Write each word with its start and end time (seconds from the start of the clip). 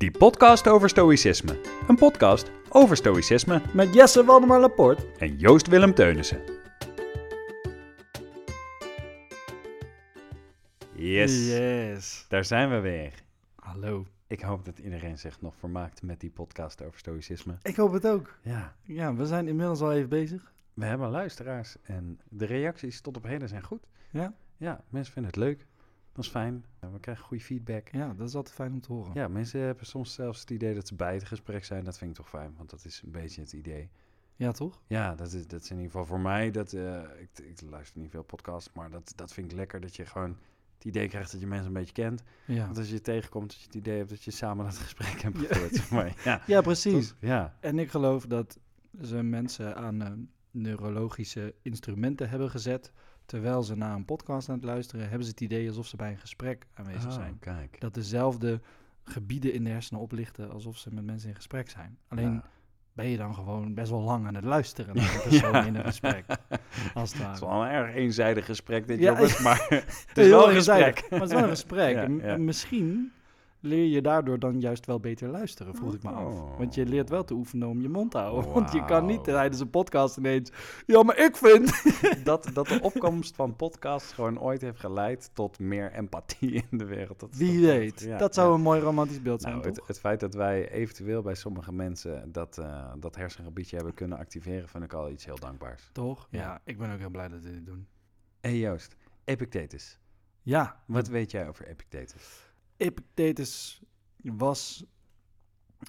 Die 0.00 0.10
podcast 0.10 0.68
over 0.68 0.88
stoïcisme. 0.88 1.60
Een 1.88 1.96
podcast 1.96 2.50
over 2.68 2.96
stoïcisme 2.96 3.62
Met 3.74 3.94
Jesse 3.94 4.24
Waldemar 4.24 4.60
Laporte. 4.60 5.06
en 5.18 5.36
Joost 5.36 5.66
Willem 5.66 5.94
Teunissen. 5.94 6.40
Yes, 10.94 11.46
Yes. 11.48 12.24
daar 12.28 12.44
zijn 12.44 12.70
we 12.70 12.78
weer. 12.80 13.12
Hallo. 13.54 14.06
Ik 14.26 14.40
hoop 14.40 14.64
dat 14.64 14.78
iedereen 14.78 15.18
zich 15.18 15.40
nog 15.40 15.54
vermaakt 15.56 16.02
met 16.02 16.20
die 16.20 16.30
podcast 16.30 16.82
over 16.82 16.98
stoïcisme. 16.98 17.54
Ik 17.62 17.76
hoop 17.76 17.92
het 17.92 18.06
ook. 18.06 18.38
Ja, 18.42 18.76
Ja, 18.82 19.14
we 19.14 19.26
zijn 19.26 19.48
inmiddels 19.48 19.80
al 19.80 19.92
even 19.92 20.08
bezig. 20.08 20.52
we 20.74 20.84
hebben 20.84 21.10
luisteraars 21.10 21.76
en 21.82 22.20
de 22.28 22.44
reacties 22.46 23.00
tot 23.00 23.16
op 23.16 23.24
heden 23.24 23.48
zijn 23.48 23.62
goed. 23.62 23.86
Ja? 24.10 24.34
Ja, 24.56 24.84
mensen 24.88 25.12
vinden 25.12 25.30
het 25.32 25.40
leuk. 25.40 25.66
Dat 26.12 26.24
is 26.24 26.30
fijn. 26.30 26.64
We 26.92 27.00
krijgen 27.00 27.24
goede 27.24 27.42
feedback. 27.42 27.88
Ja, 27.88 28.14
dat 28.16 28.28
is 28.28 28.34
altijd 28.34 28.54
fijn 28.54 28.72
om 28.72 28.80
te 28.80 28.92
horen. 28.92 29.10
Ja, 29.14 29.28
mensen 29.28 29.60
hebben 29.60 29.86
soms 29.86 30.14
zelfs 30.14 30.40
het 30.40 30.50
idee 30.50 30.74
dat 30.74 30.88
ze 30.88 30.94
bij 30.94 31.14
het 31.14 31.24
gesprek 31.24 31.64
zijn. 31.64 31.84
Dat 31.84 31.98
vind 31.98 32.10
ik 32.10 32.16
toch 32.16 32.28
fijn, 32.28 32.54
want 32.56 32.70
dat 32.70 32.84
is 32.84 33.02
een 33.04 33.10
beetje 33.12 33.40
het 33.40 33.52
idee. 33.52 33.90
Ja, 34.36 34.52
toch? 34.52 34.80
Ja, 34.86 35.14
dat 35.14 35.32
is, 35.32 35.46
dat 35.46 35.62
is 35.62 35.70
in 35.70 35.76
ieder 35.76 35.90
geval 35.90 36.06
voor 36.06 36.20
mij. 36.20 36.50
Dat, 36.50 36.72
eh, 36.72 37.02
ik, 37.18 37.38
ik 37.38 37.60
luister 37.70 38.00
niet 38.00 38.10
veel 38.10 38.22
podcasts, 38.22 38.72
maar 38.74 38.90
dat, 38.90 39.12
dat 39.16 39.32
vind 39.32 39.50
ik 39.50 39.56
lekker. 39.58 39.80
Dat 39.80 39.96
je 39.96 40.06
gewoon 40.06 40.36
het 40.74 40.84
idee 40.84 41.08
krijgt 41.08 41.32
dat 41.32 41.40
je 41.40 41.46
mensen 41.46 41.66
een 41.66 41.72
beetje 41.72 41.92
kent. 41.92 42.22
Ja. 42.46 42.64
Want 42.64 42.78
als 42.78 42.86
je 42.88 42.94
je 42.94 43.00
tegenkomt, 43.00 43.50
dat 43.50 43.58
je 43.60 43.66
het 43.66 43.74
idee 43.74 43.96
hebt 43.96 44.10
dat 44.10 44.24
je 44.24 44.30
samen 44.30 44.64
dat 44.64 44.76
gesprek 44.78 45.20
hebt 45.22 45.40
Ja. 45.40 45.46
gevoerd. 45.46 45.90
Maar 45.90 46.16
ja, 46.24 46.42
Ja, 46.46 46.60
precies. 46.60 47.08
toch? 47.08 47.16
Ja, 47.20 47.56
En 47.60 47.78
ik 47.78 47.90
geloof 47.90 48.26
dat 48.26 48.58
ze 49.02 49.22
mensen 49.22 49.76
aan 49.76 50.02
eh, 50.02 50.12
neurologische 50.50 51.54
instrumenten 51.62 52.28
hebben 52.28 52.50
gezet. 52.50 52.92
Terwijl 53.30 53.62
ze 53.62 53.76
naar 53.76 53.94
een 53.94 54.04
podcast 54.04 54.48
aan 54.48 54.54
het 54.54 54.64
luisteren, 54.64 55.00
hebben 55.08 55.24
ze 55.24 55.30
het 55.30 55.40
idee 55.40 55.68
alsof 55.68 55.86
ze 55.86 55.96
bij 55.96 56.10
een 56.10 56.18
gesprek 56.18 56.66
aanwezig 56.74 57.04
Oh, 57.06 57.12
zijn. 57.12 57.36
kijk. 57.40 57.80
Dat 57.80 57.94
dezelfde 57.94 58.60
gebieden 59.04 59.52
in 59.52 59.64
de 59.64 59.70
hersenen 59.70 60.00
oplichten 60.02 60.50
alsof 60.50 60.76
ze 60.78 60.88
met 60.94 61.04
mensen 61.04 61.28
in 61.28 61.34
gesprek 61.34 61.70
zijn. 61.70 61.98
Alleen 62.08 62.32
Ja. 62.32 62.42
ben 62.92 63.06
je 63.06 63.16
dan 63.16 63.34
gewoon 63.34 63.74
best 63.74 63.90
wel 63.90 64.00
lang 64.00 64.26
aan 64.26 64.34
het 64.34 64.44
luisteren 64.44 64.96
naar 64.96 65.14
een 65.14 65.28
persoon 65.28 65.66
in 65.66 65.74
een 65.74 65.84
gesprek. 65.84 66.24
Als 66.94 67.12
het 67.12 67.22
Het 67.22 67.34
is 67.34 67.40
wel 67.40 67.62
een 67.62 67.68
erg 67.68 67.94
eenzijdig 67.94 68.44
gesprek 68.44 68.86
dit, 68.86 68.98
Ja, 69.00 69.12
jongens, 69.12 69.38
maar 69.42 69.66
het 70.08 70.18
is 70.18 70.28
wel 70.28 70.48
een 70.48 70.54
eenzijdig, 70.54 70.86
gesprek. 70.98 71.10
Maar 71.10 71.20
het 71.20 71.28
is 71.28 71.34
wel 71.34 71.42
een 71.44 71.50
gesprek. 71.50 71.96
En, 72.04 72.20
en 72.20 72.44
misschien 72.44 73.12
leer 73.60 73.86
je 73.86 74.02
daardoor 74.02 74.38
dan 74.38 74.60
juist 74.60 74.86
wel 74.86 75.00
beter 75.00 75.28
luisteren, 75.28 75.74
vroeg 75.74 75.94
ik 75.94 76.02
me 76.02 76.10
af. 76.10 76.56
Want 76.58 76.74
je 76.74 76.86
leert 76.86 77.08
wel 77.08 77.24
te 77.24 77.34
oefenen 77.34 77.68
om 77.68 77.80
je 77.80 77.88
mond 77.88 78.10
te 78.10 78.18
houden. 78.18 78.52
Want 78.52 78.72
je 78.72 78.84
kan 78.84 79.06
niet 79.06 79.24
tijdens 79.24 79.60
een 79.60 79.70
podcast 79.70 80.16
ineens... 80.16 80.52
Ja, 80.86 81.02
maar 81.02 81.18
ik 81.18 81.36
vind... 81.36 81.82
dat, 82.24 82.50
dat 82.52 82.66
de 82.66 82.80
opkomst 82.82 83.34
van 83.34 83.56
podcasts 83.56 84.12
gewoon 84.12 84.40
ooit 84.40 84.60
heeft 84.60 84.78
geleid 84.80 85.30
tot 85.34 85.58
meer 85.58 85.92
empathie 85.92 86.64
in 86.70 86.78
de 86.78 86.84
wereld. 86.84 87.20
Dat 87.20 87.36
Wie 87.36 87.66
weet. 87.66 88.00
Ja, 88.00 88.18
dat 88.18 88.34
zou 88.34 88.48
ja. 88.48 88.54
een 88.54 88.60
mooi 88.60 88.80
romantisch 88.80 89.22
beeld 89.22 89.42
zijn, 89.42 89.58
Nou, 89.58 89.74
het, 89.86 90.00
feit 90.00 90.20
dat 90.20 90.34
wij 90.34 90.70
eventueel 90.70 91.22
bij 91.22 91.34
sommige 91.34 91.72
mensen 91.72 92.32
dat, 92.32 92.58
eh, 92.58 92.92
dat 92.98 93.16
hersengebiedje 93.16 93.76
hebben 93.76 93.94
kunnen 93.94 94.18
activeren, 94.18 94.68
vind 94.68 94.84
ik 94.84 94.92
al 94.92 95.10
iets 95.10 95.24
heel 95.24 95.38
dankbaars. 95.38 95.90
Toch? 95.92 96.26
Ja. 96.30 96.38
Ja. 96.40 96.60
ik 96.64 96.78
ben 96.78 96.92
ook 96.92 96.98
heel 96.98 97.10
blij 97.10 97.28
dat 97.28 97.42
we 97.42 97.50
dit 97.50 97.66
doen. 97.66 97.86
Hey 98.40 98.58
Joost, 98.58 98.96
Epictetus. 99.24 99.98
Ja, 100.42 100.82
Wat 100.86 101.08
weet 101.08 101.30
jij 101.30 101.48
over 101.48 101.66
Epictetus? 101.66 102.49
Epictetus 102.80 103.82
was 104.22 104.84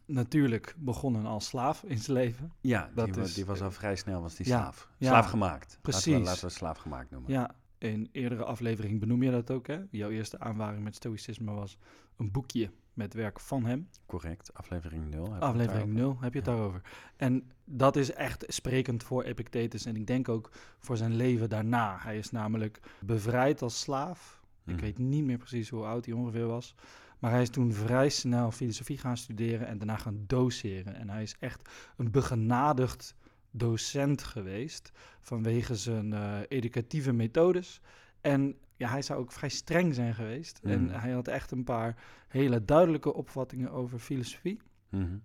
natuurlijk 0.05 0.75
begonnen 0.77 1.25
als 1.25 1.45
slaaf 1.45 1.83
in 1.83 1.97
zijn 1.97 2.17
leven. 2.17 2.51
Ja, 2.61 2.89
Dat 2.95 3.05
die, 3.05 3.13
wa- 3.13 3.21
is- 3.21 3.33
die 3.33 3.45
was 3.45 3.61
al 3.61 3.71
vrij 3.71 3.95
snel 3.95 4.21
was 4.21 4.35
die 4.35 4.47
ja, 4.47 4.57
slaaf. 4.59 4.89
ja, 4.97 5.07
slaaf 5.07 5.25
gemaakt. 5.29 5.63
Laten 5.63 5.75
we, 5.75 5.81
precies. 5.81 6.25
laten 6.25 6.45
we 6.45 6.51
slaaf 6.51 6.77
gemaakt 6.77 7.11
noemen. 7.11 7.31
Ja, 7.31 7.55
in 7.77 8.09
eerdere 8.11 8.43
aflevering 8.43 8.99
benoem 8.99 9.23
je 9.23 9.31
dat 9.31 9.51
ook, 9.51 9.67
hè? 9.67 9.79
Jouw 9.91 10.09
eerste 10.09 10.39
aanvaring 10.39 10.83
met 10.83 10.95
stoïcisme 10.95 11.51
was 11.51 11.77
een 12.17 12.31
boekje 12.31 12.71
met 12.93 13.13
werk 13.13 13.39
van 13.39 13.65
hem. 13.65 13.89
Correct, 14.05 14.53
aflevering 14.53 15.09
0. 15.09 15.35
Aflevering 15.35 15.93
0 15.93 16.17
heb 16.19 16.33
je 16.33 16.39
het 16.39 16.47
Ja. 16.47 16.53
daarover. 16.55 16.81
En 17.15 17.51
dat 17.65 17.95
is 17.95 18.13
echt 18.13 18.43
sprekend 18.47 19.03
voor 19.03 19.23
Epictetus. 19.23 19.85
En 19.85 19.95
ik 19.95 20.07
denk 20.07 20.29
ook 20.29 20.51
voor 20.79 20.97
zijn 20.97 21.15
leven 21.15 21.49
daarna. 21.49 21.97
Hij 21.99 22.17
is 22.17 22.31
namelijk 22.31 22.79
bevrijd 23.05 23.61
als 23.61 23.79
slaaf. 23.79 24.40
Mhm. 24.63 24.75
Ik 24.75 24.81
weet 24.81 24.97
niet 24.97 25.23
meer 25.23 25.37
precies 25.37 25.69
hoe 25.69 25.85
oud 25.85 26.05
hij 26.05 26.13
ongeveer 26.15 26.47
was. 26.47 26.75
Maar 27.19 27.31
hij 27.31 27.41
is 27.41 27.49
toen 27.49 27.73
vrij 27.73 28.09
snel 28.09 28.51
filosofie 28.51 28.97
gaan 28.97 29.17
studeren 29.17 29.67
en 29.67 29.77
daarna 29.77 29.95
gaan 29.97 30.23
doseren. 30.27 30.95
En 30.95 31.09
hij 31.09 31.23
is 31.23 31.35
echt 31.39 31.69
een 31.97 32.11
begenadigd 32.11 33.15
docent 33.51 34.23
geweest 34.23 34.91
vanwege 35.19 35.75
zijn 35.75 36.13
eh, 36.13 36.37
educatieve 36.47 37.11
methodes. 37.13 37.81
En 38.21 38.55
ja, 38.75 38.89
hij 38.89 39.01
zou 39.01 39.19
ook 39.19 39.31
vrij 39.31 39.49
streng 39.49 39.95
zijn 39.95 40.13
geweest. 40.13 40.59
En 40.63 40.83
Mhm. 40.83 40.99
hij 40.99 41.11
had 41.11 41.27
echt 41.27 41.51
een 41.51 41.63
paar 41.63 41.95
hele 42.27 42.65
duidelijke 42.65 43.13
opvattingen 43.13 43.71
over 43.71 43.99
filosofie 43.99 44.59
Mhm. 44.89 45.17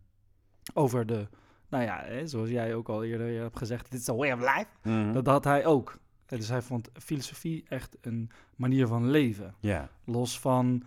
over 0.75 1.07
de, 1.07 1.29
nou 1.69 1.85
ja, 1.85 2.03
hè, 2.05 2.27
zoals 2.27 2.49
jij 2.49 2.75
ook 2.75 2.89
al 2.89 3.05
eerder 3.05 3.41
hebt 3.43 3.59
gezegd, 3.59 3.91
dit 3.91 4.01
is 4.01 4.09
a 4.09 4.15
way 4.15 4.33
of 4.33 4.41
life. 4.41 4.67
Mhm. 4.83 5.13
Dat 5.13 5.27
had 5.27 5.45
hij 5.45 5.67
ook. 5.67 5.99
Eh, 6.27 6.39
Dus 6.39 6.49
hij 6.49 6.63
vond 6.63 6.89
filosofie 6.93 7.65
echt 7.69 7.97
een 8.01 8.31
manier 8.57 8.87
van 8.87 9.11
leven. 9.11 9.55
Ja, 9.61 9.89
Los 10.05 10.41
van 10.41 10.83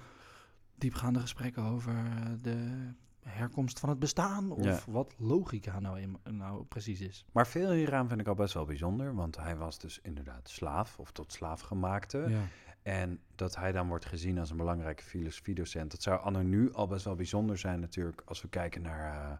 diepgaande 0.75 1.19
gesprekken 1.19 1.63
over 1.63 1.94
de 2.41 2.88
herkomst 3.23 3.79
van 3.79 3.89
het 3.89 4.00
bestaan. 4.00 4.51
Of 4.51 4.63
Ja. 4.63 4.79
wat 4.91 5.13
logica 5.17 5.79
nou, 5.79 6.00
in- 6.00 6.17
nou 6.29 6.63
precies 6.63 7.01
is. 7.01 7.25
maar 7.31 7.47
veel 7.47 7.72
hieraan 7.72 8.07
vind 8.07 8.19
ik 8.19 8.27
al 8.27 8.35
best 8.35 8.53
wel 8.53 8.66
bijzonder, 8.66 9.16
want 9.16 9.38
hij 9.38 9.55
was 9.57 9.79
dus 9.79 10.00
inderdaad 10.01 10.50
slaaf 10.50 11.00
of 11.00 11.11
tot 11.11 11.33
slaafgemaakte. 11.33 12.25
Ja. 12.29 12.41
En 12.81 13.19
dat 13.35 13.56
hij 13.56 13.71
dan 13.71 13.88
wordt 13.88 14.06
gezien 14.06 14.39
als 14.39 14.50
een 14.50 14.57
belangrijke 14.57 15.03
filosofiedocent. 15.03 15.91
Dat 15.91 16.01
zou 16.01 16.19
anno 16.21 16.41
nu 16.41 16.73
al 16.73 16.88
best 16.88 17.06
wel 17.06 17.16
bijzonder 17.16 17.57
zijn 17.57 17.79
natuurlijk 17.79 18.21
als 18.25 18.41
we 18.41 18.47
kijken 18.50 18.81
naar... 18.81 19.31
eh, 19.31 19.38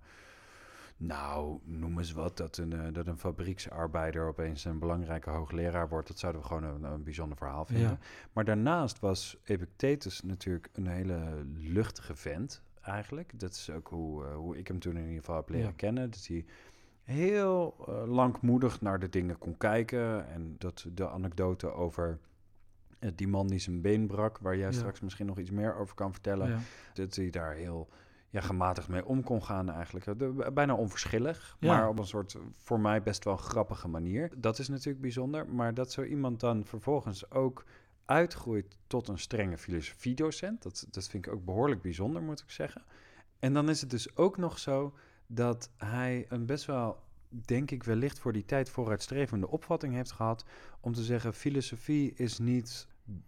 nou, 1.02 1.60
noem 1.64 1.98
eens 1.98 2.12
wat, 2.12 2.38
dat 2.38 2.58
een, 2.58 2.74
eh, 2.74 2.94
dat 2.94 3.08
een 3.08 3.18
fabrieksarbeider 3.18 4.28
opeens 4.28 4.66
een 4.66 4.80
belangrijke 4.80 5.30
hoogleraar 5.30 5.90
wordt. 5.90 6.08
Dat 6.08 6.20
zouden 6.20 6.42
we 6.42 6.48
gewoon 6.48 6.64
een, 6.64 6.84
een 6.84 7.04
bijzonder 7.04 7.38
verhaal 7.38 7.66
vinden. 7.66 7.90
Ja. 7.90 7.98
Maar 8.34 8.46
daarnaast 8.46 9.00
was 9.00 9.38
Epictetus 9.44 10.22
natuurlijk 10.22 10.70
een 10.74 10.88
hele 10.88 11.46
luchtige 11.58 12.16
vent 12.16 12.62
eigenlijk. 12.82 13.40
Dat 13.40 13.52
is 13.52 13.70
ook 13.70 13.88
hoe, 13.88 14.26
eh, 14.26 14.36
hoe 14.36 14.58
ik 14.58 14.68
hem 14.68 14.80
toen 14.80 14.96
in 14.96 15.02
ieder 15.04 15.20
geval 15.20 15.36
heb 15.36 15.50
leren 15.50 15.66
Ja. 15.68 15.74
kennen. 15.76 16.10
Dat 16.12 16.26
hij 16.28 16.46
heel 17.04 17.76
eh, 17.88 18.04
langmoedig 18.08 18.82
naar 18.82 19.00
de 19.00 19.10
dingen 19.10 19.38
kon 19.38 19.58
kijken. 19.58 20.28
En 20.30 20.56
dat 20.58 20.86
de 20.94 21.10
anekdote 21.10 21.72
over 21.72 22.20
die 23.16 23.28
man 23.28 23.48
die 23.48 23.60
zijn 23.60 23.82
been 23.82 24.08
brak, 24.08 24.38
waar 24.38 24.58
jij 24.58 24.66
Ja. 24.72 24.72
straks 24.78 25.00
misschien 25.00 25.26
nog 25.26 25.38
iets 25.40 25.52
meer 25.52 25.76
over 25.76 25.96
kan 25.96 26.12
vertellen. 26.12 26.60
Dat 26.94 27.16
hij 27.16 27.30
daar 27.30 27.54
heel 27.54 27.90
ja, 28.30 28.42
gematigd 28.42 28.88
mee 28.88 29.06
om 29.06 29.24
kon 29.24 29.44
gaan 29.44 29.70
eigenlijk. 29.70 30.20
De- 30.20 30.52
bijna 30.54 30.74
onverschillig, 30.76 31.58
Ja. 31.60 31.74
maar 31.78 31.88
op 31.90 32.00
een 32.00 32.08
soort 32.08 32.36
voor 32.58 32.80
mij 32.80 33.02
best 33.02 33.24
wel 33.24 33.38
grappige 33.38 33.88
manier. 33.88 34.32
Dat 34.38 34.60
is 34.60 34.68
natuurlijk 34.68 35.02
bijzonder, 35.02 35.48
maar 35.50 35.74
dat 35.74 35.92
zo 35.92 36.04
iemand 36.04 36.40
dan 36.40 36.66
vervolgens 36.66 37.32
ook 37.32 37.66
uitgroeit 38.06 38.78
tot 38.88 39.08
een 39.08 39.20
strenge 39.20 39.58
filosofiedocent, 39.58 40.62
dat, 40.64 40.88
dat 40.92 41.08
vind 41.08 41.26
ik 41.26 41.34
ook 41.34 41.46
behoorlijk 41.46 41.82
bijzonder, 41.82 42.22
moet 42.22 42.40
ik 42.40 42.50
zeggen. 42.50 42.84
En 43.40 43.54
dan 43.54 43.70
is 43.70 43.82
het 43.82 43.90
dus 43.90 44.16
ook 44.16 44.38
nog 44.38 44.60
zo 44.60 44.94
dat 45.28 45.70
hij 45.78 46.26
een 46.30 46.46
best 46.46 46.66
wel, 46.66 47.00
denk 47.30 47.72
ik 47.72 47.84
wellicht 47.84 48.20
voor 48.20 48.34
die 48.34 48.46
tijd 48.46 48.70
vooruitstrevende 48.70 49.48
opvatting 49.50 49.94
heeft 49.94 50.12
gehad 50.12 50.46
om 50.80 50.94
te 50.94 51.04
zeggen, 51.04 51.34
filosofie 51.34 52.14
is 52.14 52.38
niet 52.40 52.88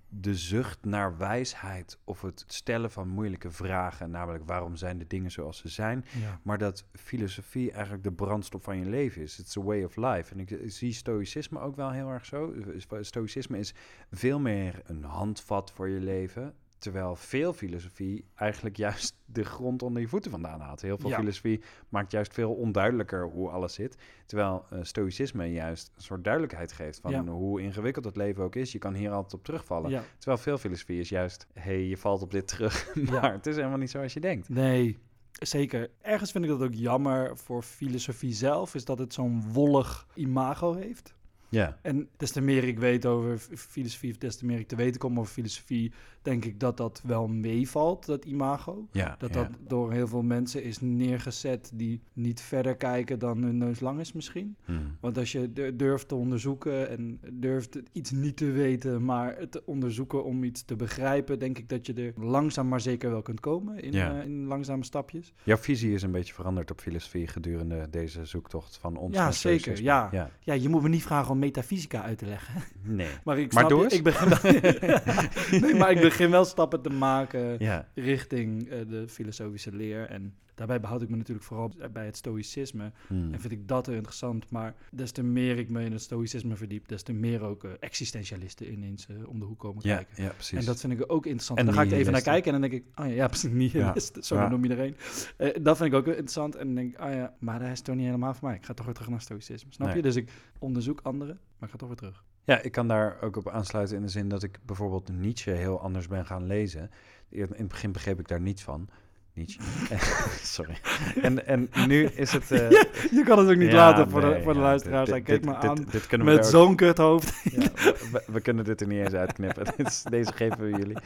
de 0.10 0.36
zucht 0.36 0.86
naar 0.86 1.18
wijsheid 1.18 2.00
of 2.04 2.22
het 2.22 2.44
stellen 2.48 2.92
van 2.92 3.08
moeilijke 3.08 3.52
vragen, 3.52 4.10
namelijk 4.10 4.46
waarom 4.46 4.76
zijn 4.76 4.98
de 4.98 5.08
dingen 5.08 5.32
zoals 5.32 5.58
ze 5.58 5.68
zijn, 5.70 6.06
Ja. 6.20 6.40
maar 6.44 6.58
dat 6.58 6.86
filosofie 6.94 7.72
eigenlijk 7.72 8.04
de 8.04 8.12
brandstof 8.12 8.64
van 8.64 8.78
je 8.78 8.86
leven 8.86 9.22
is. 9.22 9.40
It's 9.40 9.58
a 9.58 9.62
way 9.62 9.84
of 9.84 9.96
life. 9.96 10.34
En 10.34 10.40
ik 10.40 10.60
zie 10.66 10.94
stoïcisme 10.94 11.60
ook 11.60 11.76
wel 11.76 11.92
heel 11.92 12.10
erg 12.10 12.26
zo. 12.26 12.54
Stoïcisme 13.02 13.58
is 13.60 13.74
veel 14.12 14.40
meer 14.40 14.82
een 14.86 15.04
handvat 15.04 15.72
voor 15.72 15.90
je 15.90 16.00
leven. 16.00 16.54
Terwijl 16.82 17.16
veel 17.16 17.54
filosofie 17.54 18.26
eigenlijk 18.36 18.76
juist 18.86 19.16
de 19.26 19.44
grond 19.44 19.82
onder 19.84 20.02
je 20.02 20.08
voeten 20.08 20.32
vandaan 20.32 20.60
haalt. 20.60 20.82
Heel 20.82 20.98
veel 20.98 21.10
Ja. 21.10 21.18
filosofie 21.18 21.62
maakt 21.90 22.12
juist 22.12 22.34
veel 22.34 22.52
onduidelijker 22.54 23.24
hoe 23.30 23.50
alles 23.50 23.74
zit. 23.74 23.98
Terwijl 24.26 24.66
eh, 24.70 24.80
stoïcisme 24.82 25.46
juist 25.52 25.92
een 25.96 26.02
soort 26.02 26.24
duidelijkheid 26.24 26.72
geeft 26.72 27.00
van 27.00 27.12
Ja. 27.12 27.24
hoe 27.26 27.62
ingewikkeld 27.62 28.06
het 28.06 28.16
leven 28.16 28.44
ook 28.44 28.56
is. 28.56 28.72
Je 28.72 28.80
kan 28.80 28.94
hier 28.94 29.12
altijd 29.12 29.34
op 29.34 29.44
terugvallen. 29.44 29.90
ja. 29.90 30.04
Terwijl 30.18 30.38
veel 30.42 30.58
filosofie 30.58 31.00
is 31.00 31.10
juist, 31.10 31.48
hé, 31.54 31.62
hey, 31.62 31.84
je 31.88 31.98
valt 31.98 32.22
op 32.22 32.32
dit 32.32 32.48
terug. 32.48 32.96
maar 33.12 33.32
het 33.34 33.48
is 33.48 33.56
helemaal 33.56 33.78
niet 33.78 33.90
zoals 33.92 34.14
je 34.14 34.20
denkt. 34.20 34.50
Nee, 34.50 34.98
zeker. 35.32 35.90
Ergens 36.02 36.32
vind 36.32 36.44
ik 36.44 36.50
dat 36.50 36.62
ook 36.62 36.74
jammer 36.74 37.38
voor 37.38 37.62
filosofie 37.64 38.34
zelf, 38.34 38.76
is 38.76 38.86
dat 38.86 39.00
het 39.00 39.14
zo'n 39.14 39.44
wollig 39.52 40.08
imago 40.16 40.74
heeft. 40.74 41.14
Ja, 41.52 41.78
En 41.82 42.10
des 42.18 42.32
te 42.32 42.42
meer 42.42 42.64
ik 42.64 42.80
weet 42.80 43.06
over 43.06 43.38
filosofie, 43.56 44.12
of 44.12 44.18
des 44.18 44.36
te 44.36 44.46
meer 44.46 44.60
ik 44.60 44.68
te 44.68 44.76
weten 44.76 45.00
kom 45.00 45.20
over 45.20 45.32
filosofie, 45.34 45.92
denk 46.22 46.46
ik 46.46 46.60
dat 46.60 46.78
dat 46.78 47.02
wel 47.06 47.28
meevalt, 47.28 48.06
dat 48.06 48.26
imago. 48.26 48.88
ja, 48.92 49.16
Dat 49.20 49.34
ja. 49.34 49.36
dat 49.44 49.50
door 49.68 49.92
heel 49.92 50.08
veel 50.08 50.22
mensen 50.24 50.64
is 50.64 50.80
neergezet 50.80 51.72
die 51.74 52.02
niet 52.14 52.42
verder 52.42 52.76
kijken 52.76 53.20
dan 53.20 53.44
hun 53.44 53.58
neus 53.58 53.80
lang 53.80 54.00
is 54.00 54.12
misschien. 54.14 54.56
Hmm. 54.66 54.98
Want 55.00 55.18
als 55.18 55.32
je 55.32 55.54
du- 55.54 55.76
durft 55.76 56.08
te 56.08 56.16
onderzoeken 56.16 56.90
en 56.90 57.20
durft 57.32 57.80
iets 57.92 58.12
niet 58.12 58.38
te 58.38 58.52
weten, 58.52 59.06
maar 59.06 59.36
het 59.38 59.52
te 59.52 59.62
onderzoeken 59.66 60.24
om 60.24 60.44
iets 60.44 60.64
te 60.66 60.76
begrijpen, 60.76 61.40
denk 61.40 61.58
ik 61.58 61.70
dat 61.70 61.86
je 61.86 61.94
er 61.94 62.14
langzaam 62.26 62.68
maar 62.68 62.82
zeker 62.82 63.10
wel 63.10 63.22
kunt 63.22 63.40
komen 63.40 63.80
in, 63.84 63.92
Ja. 63.92 64.18
eh, 64.20 64.26
in 64.26 64.46
langzame 64.46 64.84
stapjes. 64.84 65.34
Jouw 65.44 65.58
visie 65.58 65.94
is 65.94 66.02
een 66.02 66.12
beetje 66.12 66.34
veranderd 66.34 66.72
op 66.72 66.80
filosofie 66.82 67.28
gedurende 67.28 67.88
deze 67.90 68.26
zoektocht 68.26 68.78
van 68.78 68.98
ons. 68.98 69.16
Ja, 69.16 69.32
zeker, 69.32 69.82
ja. 69.82 70.10
ja. 70.12 70.30
Ja, 70.40 70.54
je 70.54 70.70
moet 70.70 70.82
me 70.82 70.90
niet 70.90 71.04
vragen 71.04 71.32
om 71.32 71.40
metafysica 71.42 72.02
uit 72.04 72.18
te 72.18 72.26
leggen. 72.26 72.54
Nee. 72.84 73.08
Maar 73.24 73.40
ik 73.40 73.54
Maar 73.54 73.66
snap 73.66 73.82
eens. 73.84 73.94
ik 73.94 74.04
begin, 74.04 74.30
nee, 75.62 75.76
maar 75.76 75.92
ik 75.92 76.02
begin 76.02 76.30
wel 76.30 76.46
stappen 76.46 76.82
te 76.82 76.90
maken 76.90 77.56
Ja, 77.60 77.88
richting 77.96 78.70
eh, 78.70 78.80
de 78.88 79.08
filosofische 79.08 79.76
leer. 79.76 80.10
En 80.10 80.34
daarbij 80.62 80.80
behoud 80.80 81.02
ik 81.02 81.10
me 81.10 81.18
natuurlijk 81.18 81.46
vooral 81.48 81.72
bij 81.92 82.06
het 82.06 82.18
stoïcisme. 82.18 82.92
Hmm. 83.08 83.34
En 83.34 83.40
vind 83.40 83.54
ik 83.54 83.68
dat 83.68 83.88
interessant. 83.88 84.50
Maar 84.50 84.76
des 84.92 85.12
te 85.12 85.24
meer 85.24 85.58
ik 85.58 85.70
me 85.70 85.84
in 85.84 85.92
het 85.92 86.02
stoïcisme 86.02 86.56
verdiep, 86.56 86.88
des 86.88 87.04
te 87.04 87.14
meer 87.14 87.42
ook 87.42 87.64
eh, 87.64 87.72
existentialisten 87.80 88.72
ineens 88.72 89.08
eh, 89.08 89.28
om 89.28 89.40
de 89.40 89.46
hoek 89.46 89.60
komen 89.60 89.88
ja, 89.88 89.96
kijken. 89.96 90.24
ja, 90.24 90.30
precies. 90.30 90.60
En 90.60 90.66
dat 90.66 90.80
vind 90.80 90.94
ik 90.94 91.04
ook 91.12 91.26
interessant. 91.26 91.60
En 91.60 91.66
dan 91.66 91.74
ga 91.74 91.82
ik 91.82 91.92
even 91.92 92.12
naar 92.12 92.22
kijken 92.22 92.54
en 92.54 92.62
dan 92.62 92.70
denk 92.70 92.84
ik, 92.84 93.00
oh 93.00 93.06
ja, 93.06 93.12
ja 93.12 93.28
precies, 93.28 93.52
nihilist, 93.52 94.18
zo 94.26 94.36
Ja. 94.36 94.48
noem 94.50 94.64
je 94.64 94.70
iedereen. 94.70 94.96
Eh, 95.38 95.50
dat 95.62 95.78
vind 95.78 95.90
ik 95.94 95.96
ook 96.00 96.08
interessant. 96.08 96.56
En 96.56 96.66
dan 96.66 96.76
denk 96.76 96.94
ik, 96.94 97.02
oh 97.02 97.12
ja, 97.12 97.34
maar 97.40 97.60
dat 97.60 97.70
is 97.70 97.82
toch 97.82 97.96
niet 97.96 98.06
helemaal 98.06 98.34
voor 98.34 98.48
mij. 98.48 98.58
Ik 98.58 98.66
ga 98.66 98.74
toch 98.74 98.86
weer 98.86 98.96
terug 98.96 99.10
naar 99.10 99.22
stoïcisme, 99.22 99.74
snap 99.74 99.88
Nee. 99.88 99.96
je? 99.96 100.02
Dus 100.02 100.16
ik 100.16 100.32
onderzoek 100.60 101.00
anderen, 101.04 101.40
maar 101.58 101.68
ik 101.68 101.70
ga 101.70 101.78
toch 101.78 101.88
weer 101.88 101.98
terug. 101.98 102.24
Ja, 102.44 102.62
ik 102.62 102.72
kan 102.72 102.88
daar 102.88 103.22
ook 103.22 103.36
op 103.36 103.50
aansluiten 103.50 103.96
in 103.96 104.02
de 104.02 104.08
zin 104.08 104.30
dat 104.30 104.44
ik 104.44 104.60
bijvoorbeeld 104.66 105.10
Nietzsche 105.10 105.52
heel 105.52 105.82
anders 105.82 106.08
ben 106.08 106.26
gaan 106.26 106.46
lezen. 106.46 106.90
In 107.30 107.48
het 107.56 107.68
begin 107.68 107.92
begreep 107.92 108.20
ik 108.20 108.28
daar 108.28 108.42
niets 108.42 108.64
van. 108.64 108.90
Nietzsche. 109.34 109.62
Sorry. 110.58 110.78
En, 111.22 111.46
en 111.48 111.70
nu 111.88 112.06
is 112.06 112.32
het... 112.32 112.52
eh, 112.52 112.70
Je 113.12 113.22
kan 113.26 113.38
het 113.40 113.50
ook 113.50 113.56
niet 113.56 113.72
ja, 113.72 113.76
laten 113.76 114.10
voor, 114.10 114.22
de, 114.22 114.42
voor 114.44 114.54
de 114.54 114.60
luisteraars. 114.60 115.06
dit- 115.06 115.14
Hij 115.14 115.22
keek 115.24 115.36
dit- 115.44 115.46
me 115.52 115.56
aan 115.58 115.86
Dit 115.92 116.08
kunnen 116.08 116.28
we 116.28 116.34
met 116.34 116.46
ook- 116.46 116.52
zo'n 116.52 116.76
kuthoofd. 116.76 117.34
Ja, 117.52 117.72
we, 118.12 118.24
we- 118.28 118.42
kunnen 118.42 118.64
dit 118.64 118.82
er 118.82 118.88
niet 118.88 119.00
eens 119.06 119.14
uitknippen. 119.14 119.66
Deze 120.10 120.34
geven 120.34 120.60
we 120.60 120.70
jullie. 120.78 120.98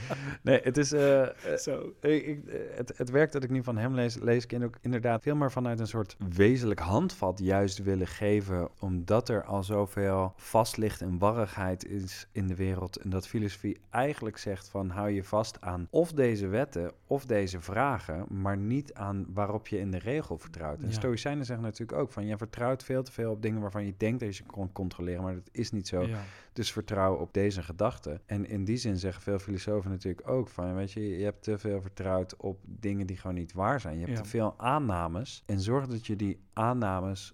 Nee, 0.42 0.60
het 0.64 0.78
is... 0.78 0.92
eh, 0.92 1.22
eh, 1.22 1.30
Zo. 1.58 1.94
ik, 2.02 2.40
het, 2.76 2.94
het 2.98 3.10
werk 3.10 3.32
dat 3.32 3.44
ik 3.44 3.50
nu 3.50 3.64
van 3.64 3.78
hem 3.78 3.94
lees, 3.94 4.18
lees 4.22 4.44
ik 4.44 4.52
in 4.52 4.64
ook 4.64 4.76
inderdaad 4.82 5.22
veel 5.22 5.36
meer 5.36 5.52
vanuit 5.52 5.80
een 5.80 5.88
soort 5.88 6.16
wezenlijk 6.36 6.80
handvat 6.80 7.40
juist 7.44 7.84
willen 7.84 8.08
geven. 8.08 8.70
Omdat 8.80 9.30
er 9.30 9.44
al 9.44 9.64
zoveel 9.64 10.34
vastlicht 10.38 11.02
en 11.02 11.18
warrigheid 11.18 11.86
is 11.88 12.28
in 12.32 12.48
de 12.48 12.56
wereld. 12.56 12.98
En 12.98 13.10
dat 13.10 13.28
filosofie 13.28 13.78
eigenlijk 13.90 14.38
zegt 14.38 14.70
van 14.70 14.90
hou 14.90 15.10
je 15.10 15.24
vast 15.24 15.62
aan 15.62 15.88
of 15.90 16.12
deze 16.12 16.48
wetten 16.48 16.92
of 17.08 17.26
deze 17.26 17.62
vragen, 17.62 18.15
maar 18.30 18.58
niet 18.58 18.94
aan 18.94 19.26
waarop 19.34 19.68
je 19.68 19.80
in 19.80 19.92
de 19.92 19.98
regel 19.98 20.38
vertrouwt. 20.38 20.80
En 20.80 20.86
Ja. 20.88 20.92
Stoïcijnen 20.94 21.46
zeggen 21.46 21.66
natuurlijk 21.66 21.98
ook 22.00 22.12
van 22.12 22.26
je 22.26 22.38
vertrouwt 22.38 22.84
veel 22.84 23.04
te 23.04 23.12
veel 23.12 23.32
op 23.32 23.42
dingen 23.42 23.62
waarvan 23.62 23.86
je 23.86 23.94
denkt 23.98 24.20
dat 24.20 24.30
je 24.30 24.36
ze 24.36 24.44
kon 24.44 24.72
controleren, 24.72 25.24
maar 25.24 25.34
dat 25.34 25.50
is 25.52 25.72
niet 25.72 25.88
zo. 25.88 26.02
Ja. 26.02 26.20
Dus 26.54 26.72
vertrouw 26.72 27.16
op 27.16 27.34
deze 27.34 27.64
gedachten. 27.64 28.22
En 28.26 28.48
in 28.50 28.64
die 28.66 28.78
zin 28.78 28.98
zeggen 28.98 29.22
veel 29.22 29.40
filosofen 29.40 29.90
natuurlijk 29.92 30.28
ook 30.28 30.48
van, 30.50 30.76
weet 30.76 30.92
je, 30.92 31.18
je 31.18 31.24
hebt 31.24 31.44
te 31.44 31.58
veel 31.58 31.82
vertrouwd 31.82 32.36
op 32.38 32.60
dingen 32.66 33.08
die 33.08 33.18
gewoon 33.18 33.36
niet 33.36 33.54
waar 33.54 33.80
zijn. 33.80 34.00
Je 34.00 34.06
hebt 34.06 34.18
Ja. 34.18 34.24
te 34.24 34.30
veel 34.30 34.54
aannames 34.58 35.44
en 35.46 35.60
zorg 35.60 35.88
dat 35.88 36.08
je 36.08 36.16
die 36.16 36.40
aannames 36.54 37.34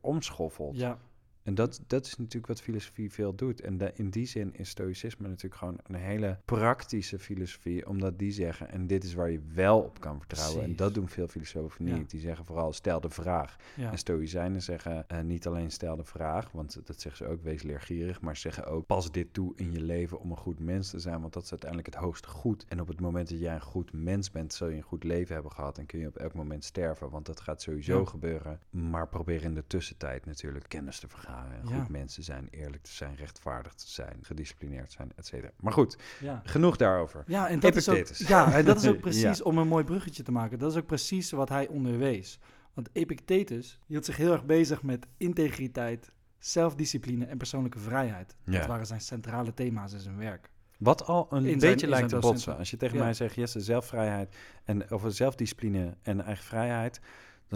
omschoffelt. 0.00 0.76
ja, 0.76 0.98
En 1.44 1.54
dat, 1.54 1.80
dat 1.86 2.06
is 2.06 2.16
natuurlijk 2.16 2.46
wat 2.46 2.60
filosofie 2.60 3.12
veel 3.12 3.34
doet. 3.34 3.60
En 3.60 3.76
da- 3.78 3.90
in 3.94 4.10
die 4.10 4.26
zin 4.26 4.54
is 4.56 4.68
stoïcisme 4.68 5.28
natuurlijk 5.28 5.54
gewoon 5.54 5.78
een 5.86 5.94
hele 5.94 6.38
praktische 6.44 7.18
filosofie, 7.18 7.88
omdat 7.88 8.18
die 8.18 8.32
zeggen, 8.32 8.70
en 8.70 8.86
dit 8.86 9.04
is 9.04 9.14
waar 9.14 9.30
je 9.30 9.40
wel 9.54 9.80
op 9.80 10.00
kan 10.00 10.18
vertrouwen. 10.18 10.64
En 10.64 10.76
dat 10.76 10.94
doen 10.94 11.08
veel 11.08 11.28
filosofen 11.28 11.86
Ja. 11.86 11.96
niet. 11.96 12.10
Die 12.10 12.20
zeggen 12.20 12.44
vooral, 12.44 12.72
stel 12.72 13.00
de 13.00 13.10
vraag. 13.10 13.56
ja. 13.76 13.90
En 13.90 13.98
stoïcijnen 13.98 14.62
zeggen 14.62 15.08
eh, 15.08 15.20
niet 15.20 15.46
alleen 15.46 15.70
stel 15.70 15.96
de 15.96 16.04
vraag, 16.04 16.50
want 16.52 16.80
dat 16.86 17.00
zeggen 17.00 17.26
ze 17.26 17.32
ook, 17.32 17.42
wees 17.42 17.62
leergierig, 17.62 18.20
maar 18.20 18.34
ze 18.34 18.40
zeggen 18.40 18.66
ook 18.66 18.86
pas 18.86 19.12
dit 19.12 19.32
toe 19.32 19.52
in 19.56 19.72
je 19.72 19.80
leven 19.80 20.20
om 20.20 20.30
een 20.30 20.36
goed 20.36 20.58
mens 20.58 20.90
te 20.90 20.98
zijn, 20.98 21.20
want 21.20 21.32
dat 21.32 21.42
is 21.42 21.50
uiteindelijk 21.50 21.94
het 21.94 22.02
hoogste 22.04 22.28
goed. 22.28 22.64
En 22.68 22.80
op 22.80 22.88
het 22.88 23.00
moment 23.00 23.28
dat 23.28 23.38
jij 23.38 23.54
een 23.54 23.60
goed 23.60 23.92
mens 23.92 24.30
bent, 24.30 24.52
zul 24.54 24.68
je 24.68 24.76
een 24.76 24.82
goed 24.82 25.04
leven 25.04 25.34
hebben 25.34 25.52
gehad 25.52 25.78
en 25.78 25.86
kun 25.86 25.98
je 25.98 26.06
op 26.06 26.16
elk 26.16 26.34
moment 26.34 26.64
sterven, 26.64 27.10
want 27.10 27.26
dat 27.26 27.40
gaat 27.40 27.62
sowieso 27.62 27.98
Ja. 27.98 28.04
gebeuren. 28.04 28.60
Maar 28.70 29.08
probeer 29.08 29.42
in 29.42 29.54
de 29.54 29.64
tussentijd 29.66 30.26
natuurlijk 30.26 30.68
kennis 30.68 30.98
te 30.98 31.08
vergaren, 31.08 31.32
goed 31.64 31.88
mens 31.88 32.14
te 32.14 32.22
zijn, 32.22 32.48
eerlijk 32.50 32.82
te 32.82 32.92
zijn, 32.92 33.14
rechtvaardig 33.16 33.74
te 33.74 33.90
zijn, 33.90 34.18
gedisciplineerd 34.22 34.92
zijn, 34.92 35.12
et 35.16 35.26
cetera. 35.26 35.50
Maar 35.60 35.72
goed, 35.72 35.96
ja. 36.20 36.40
genoeg 36.44 36.76
daarover. 36.76 37.24
Ja, 37.26 37.48
en 37.48 37.60
dat 37.60 37.76
is 37.76 37.88
ook, 37.88 38.06
ja, 38.06 38.52
en 38.52 38.64
dat 38.64 38.76
is 38.76 38.88
ook 38.88 39.00
precies, 39.08 39.42
om 39.42 39.58
een 39.58 39.68
mooi 39.68 39.84
bruggetje 39.84 40.22
te 40.22 40.32
maken, 40.32 40.58
dat 40.58 40.70
is 40.70 40.76
ook 40.78 40.86
precies 40.86 41.30
wat 41.30 41.48
hij 41.48 41.68
onderwees. 41.68 42.38
Want 42.74 42.88
Epictetus 42.92 43.78
hield 43.86 44.04
zich 44.04 44.16
heel 44.16 44.32
erg 44.32 44.44
bezig 44.44 44.82
met 44.82 45.06
integriteit, 45.16 46.12
zelfdiscipline 46.38 47.24
en 47.24 47.38
persoonlijke 47.38 47.78
vrijheid. 47.78 48.36
Ja. 48.44 48.58
Dat 48.58 48.66
waren 48.66 48.86
zijn 48.86 49.00
centrale 49.00 49.54
thema's 49.54 49.92
in 49.92 50.00
zijn 50.00 50.18
werk. 50.18 50.50
Wat 50.78 51.06
al 51.06 51.26
een 51.30 51.42
zijn- 51.42 51.58
beetje 51.58 51.86
lijkt 51.86 52.08
te 52.08 52.18
botsen. 52.18 52.56
Als 52.56 52.70
je 52.70 52.76
tegen 52.76 52.98
mij 52.98 53.14
zegt, 53.14 53.34
Jesse, 53.34 53.60
zelfvrijheid 53.60 54.36
en 54.64 54.92
of 54.92 55.02
zelfdiscipline 55.08 55.96
en 56.02 56.24
eigen 56.24 56.44
vrijheid, 56.44 57.00